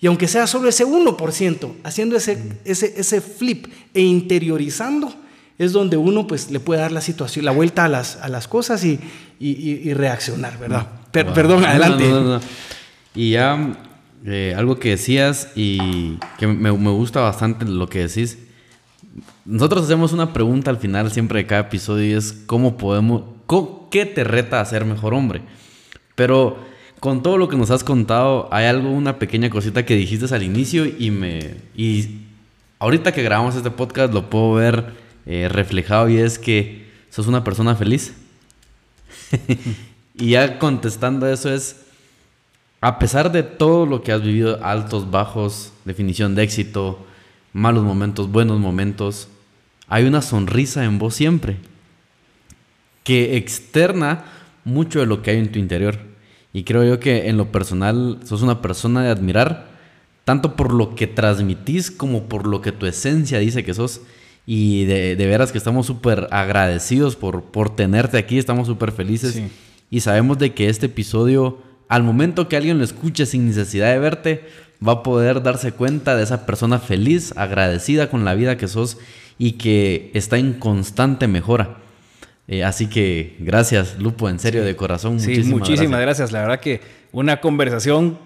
[0.00, 2.52] y aunque sea solo ese 1%, haciendo ese, mm.
[2.64, 5.14] ese, ese flip e interiorizando,
[5.58, 8.48] es donde uno pues le puede dar la situación, la vuelta a las, a las
[8.48, 9.00] cosas y,
[9.38, 10.86] y, reaccionar, ¿verdad?
[11.24, 12.46] Perdón, adelante.
[13.14, 13.76] y ya
[14.24, 18.38] eh, algo que decías y que me, me, gusta bastante lo que decís.
[19.44, 23.22] Nosotros hacemos una pregunta al final siempre de cada episodio y es cómo podemos,
[23.90, 25.42] ¿qué te reta a ser mejor hombre?
[26.14, 26.58] Pero
[27.00, 30.42] con todo lo que nos has contado, hay algo, una pequeña cosita que dijiste al
[30.42, 31.54] inicio y me...
[31.76, 32.22] Y
[32.78, 34.92] ahorita que grabamos este podcast lo puedo ver
[35.24, 38.14] eh, reflejado y es que sos una persona feliz.
[40.18, 41.84] y ya contestando eso es,
[42.80, 47.06] a pesar de todo lo que has vivido, altos, bajos, definición de éxito,
[47.52, 49.28] malos momentos, buenos momentos,
[49.88, 51.56] hay una sonrisa en vos siempre
[53.04, 54.24] que externa
[54.64, 55.98] mucho de lo que hay en tu interior.
[56.52, 59.68] Y creo yo que en lo personal sos una persona de admirar,
[60.24, 64.00] tanto por lo que transmitís como por lo que tu esencia dice que sos.
[64.44, 69.40] Y de, veras que estamos súper agradecidos por, por tenerte aquí, estamos súper felices.
[69.90, 73.98] Y sabemos de que este episodio, al momento que alguien lo escuche sin necesidad de
[73.98, 74.44] verte,
[74.86, 78.98] va a poder darse cuenta de esa persona feliz, agradecida con la vida que sos
[79.38, 81.78] y que está en constante mejora.
[82.48, 85.18] Eh, así que gracias, Lupo, en serio, de corazón.
[85.18, 86.32] Sí, muchísimas, gracias.
[86.32, 86.80] La verdad que
[87.12, 88.18] una conversación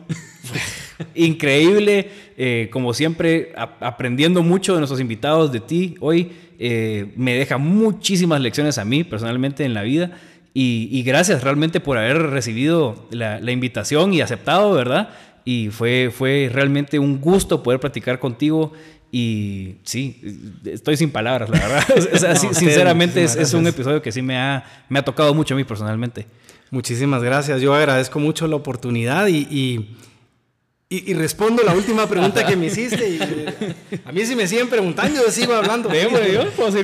[1.14, 6.32] increíble, eh, como siempre, aprendiendo mucho de nuestros invitados, de ti hoy.
[6.62, 10.18] Eh, me deja muchísimas lecciones a mí personalmente en la vida.
[10.52, 15.10] Y, gracias realmente por haber recibido la, la, invitación y aceptado, ¿verdad?
[15.44, 18.72] Y fue, fue realmente un gusto poder platicar contigo
[19.12, 20.20] y sí,
[20.64, 22.34] estoy sin palabras, la verdad.
[22.52, 26.26] sinceramente es, un episodio que sí me ha, me ha tocado mucho a mí personalmente.
[26.70, 27.60] Muchísimas gracias.
[27.60, 29.96] Yo agradezco mucho la oportunidad y, y,
[31.14, 33.18] respondo la última pregunta que me hiciste.
[34.04, 35.88] a mí si me siguen preguntando, yo sigo hablando.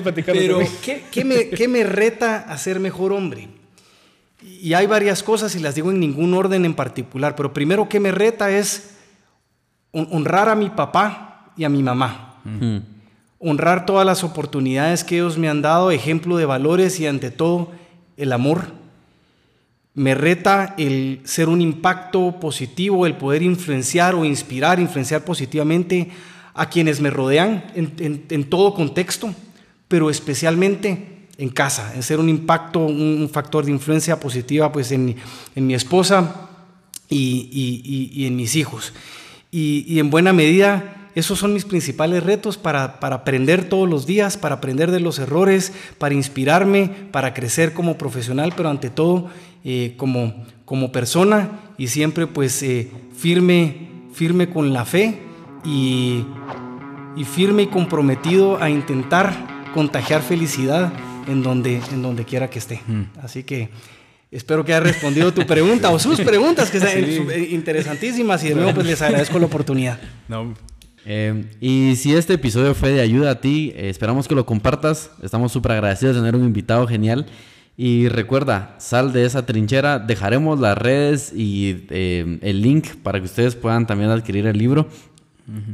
[0.03, 0.41] platicando.
[0.41, 3.49] Pero, ¿qué, qué, me, ¿qué me reta a ser mejor hombre?
[4.43, 7.35] Y hay varias cosas y las digo en ningún orden en particular.
[7.35, 8.97] Pero primero, ¿qué me reta es
[9.93, 12.35] honrar a mi papá y a mi mamá.
[13.39, 17.73] Honrar todas las oportunidades que ellos me han dado, ejemplo de valores y ante todo
[18.17, 18.67] el amor.
[19.97, 26.11] Me reta el ser un impacto positivo, el poder influenciar o inspirar, influenciar positivamente
[26.55, 29.35] a quienes me rodean en, todo contexto,
[29.89, 35.17] pero especialmente en casa, en ser un impacto, un, factor de influencia positiva pues en,
[35.55, 36.49] mi esposa
[37.09, 38.93] y, en mis hijos.
[39.51, 44.37] y en buena medida esos son mis principales retos para, para aprender todos los días,
[44.37, 49.31] para aprender de los errores, para inspirarme, para crecer como profesional, pero ante todo
[49.65, 55.23] eh, como, como persona y siempre pues eh, firme, firme con la fe
[55.65, 56.23] y,
[57.17, 60.93] y firme y comprometido a intentar contagiar felicidad
[61.27, 62.83] en donde, en donde quiera que esté.
[63.23, 63.71] Así que
[64.31, 68.45] espero que haya respondido tu pregunta o sus preguntas, que sean eh, interesantísimas.
[68.45, 69.99] Y de nuevo, pues les agradezco la oportunidad.
[71.09, 75.13] Eh, y si este episodio fue de ayuda a ti, eh, esperamos que lo compartas.
[75.23, 77.27] Estamos súper agradecidos de tener un invitado genial.
[77.77, 80.01] Y recuerda, sal de esa trinchera.
[80.01, 84.89] Dejaremos las redes y el link para que ustedes puedan también adquirir el libro.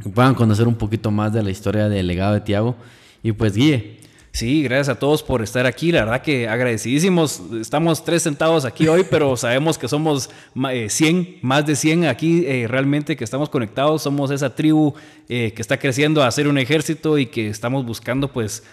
[0.03, 2.75] Que puedan conocer un poquito más de la historia del legado de Tiago.
[3.23, 4.02] Y pues, Guille,
[4.33, 5.91] Sí, gracias a todos por estar aquí.
[5.91, 7.39] La verdad que agradecidísimos.
[7.61, 12.43] Estamos tres sentados aquí hoy, pero sabemos que somos 100, eh, más de 100 aquí
[12.47, 14.01] eh, realmente que estamos conectados.
[14.01, 14.95] Somos esa tribu
[15.29, 18.63] eh, que está creciendo a ser un ejército y que estamos buscando pues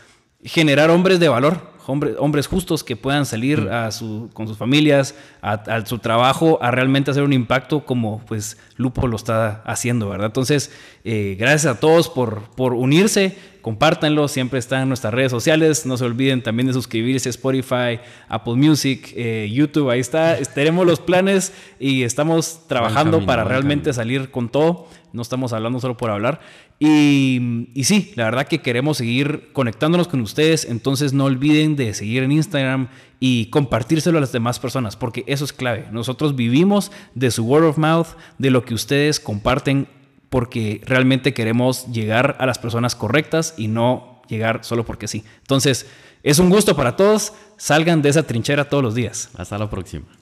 [0.42, 3.70] generar hombres de valor, hombres, justos que puedan salir mm.
[3.70, 8.56] a su, con sus familias, a, su trabajo, a realmente hacer un impacto como pues
[8.76, 10.28] Lupo lo está haciendo, ¿verdad?
[10.28, 10.72] Entonces,
[11.04, 16.04] gracias a todos por, por unirse compártanlo, siempre está en nuestras redes sociales, no se
[16.04, 21.52] olviden también de suscribirse a Spotify, Apple Music, eh, YouTube, ahí está, tenemos los planes
[21.78, 26.40] y estamos trabajando para realmente salir con todo, no estamos hablando solo por hablar.
[26.78, 31.92] Y, y, sí, la verdad que queremos seguir conectándonos con ustedes, entonces no olviden de
[31.92, 32.88] seguir en Instagram
[33.18, 35.88] y compartírselo a las demás personas, porque eso es clave.
[35.92, 38.08] Nosotros vivimos de su word of mouth,
[38.38, 39.88] de lo que ustedes comparten
[40.30, 45.24] porque realmente queremos llegar a las personas correctas y no llegar solo porque sí.
[45.40, 45.86] Entonces,
[46.22, 47.32] es un gusto para todos.
[47.56, 49.30] Salgan de esa trinchera todos los días.
[49.34, 50.19] Hasta la próxima.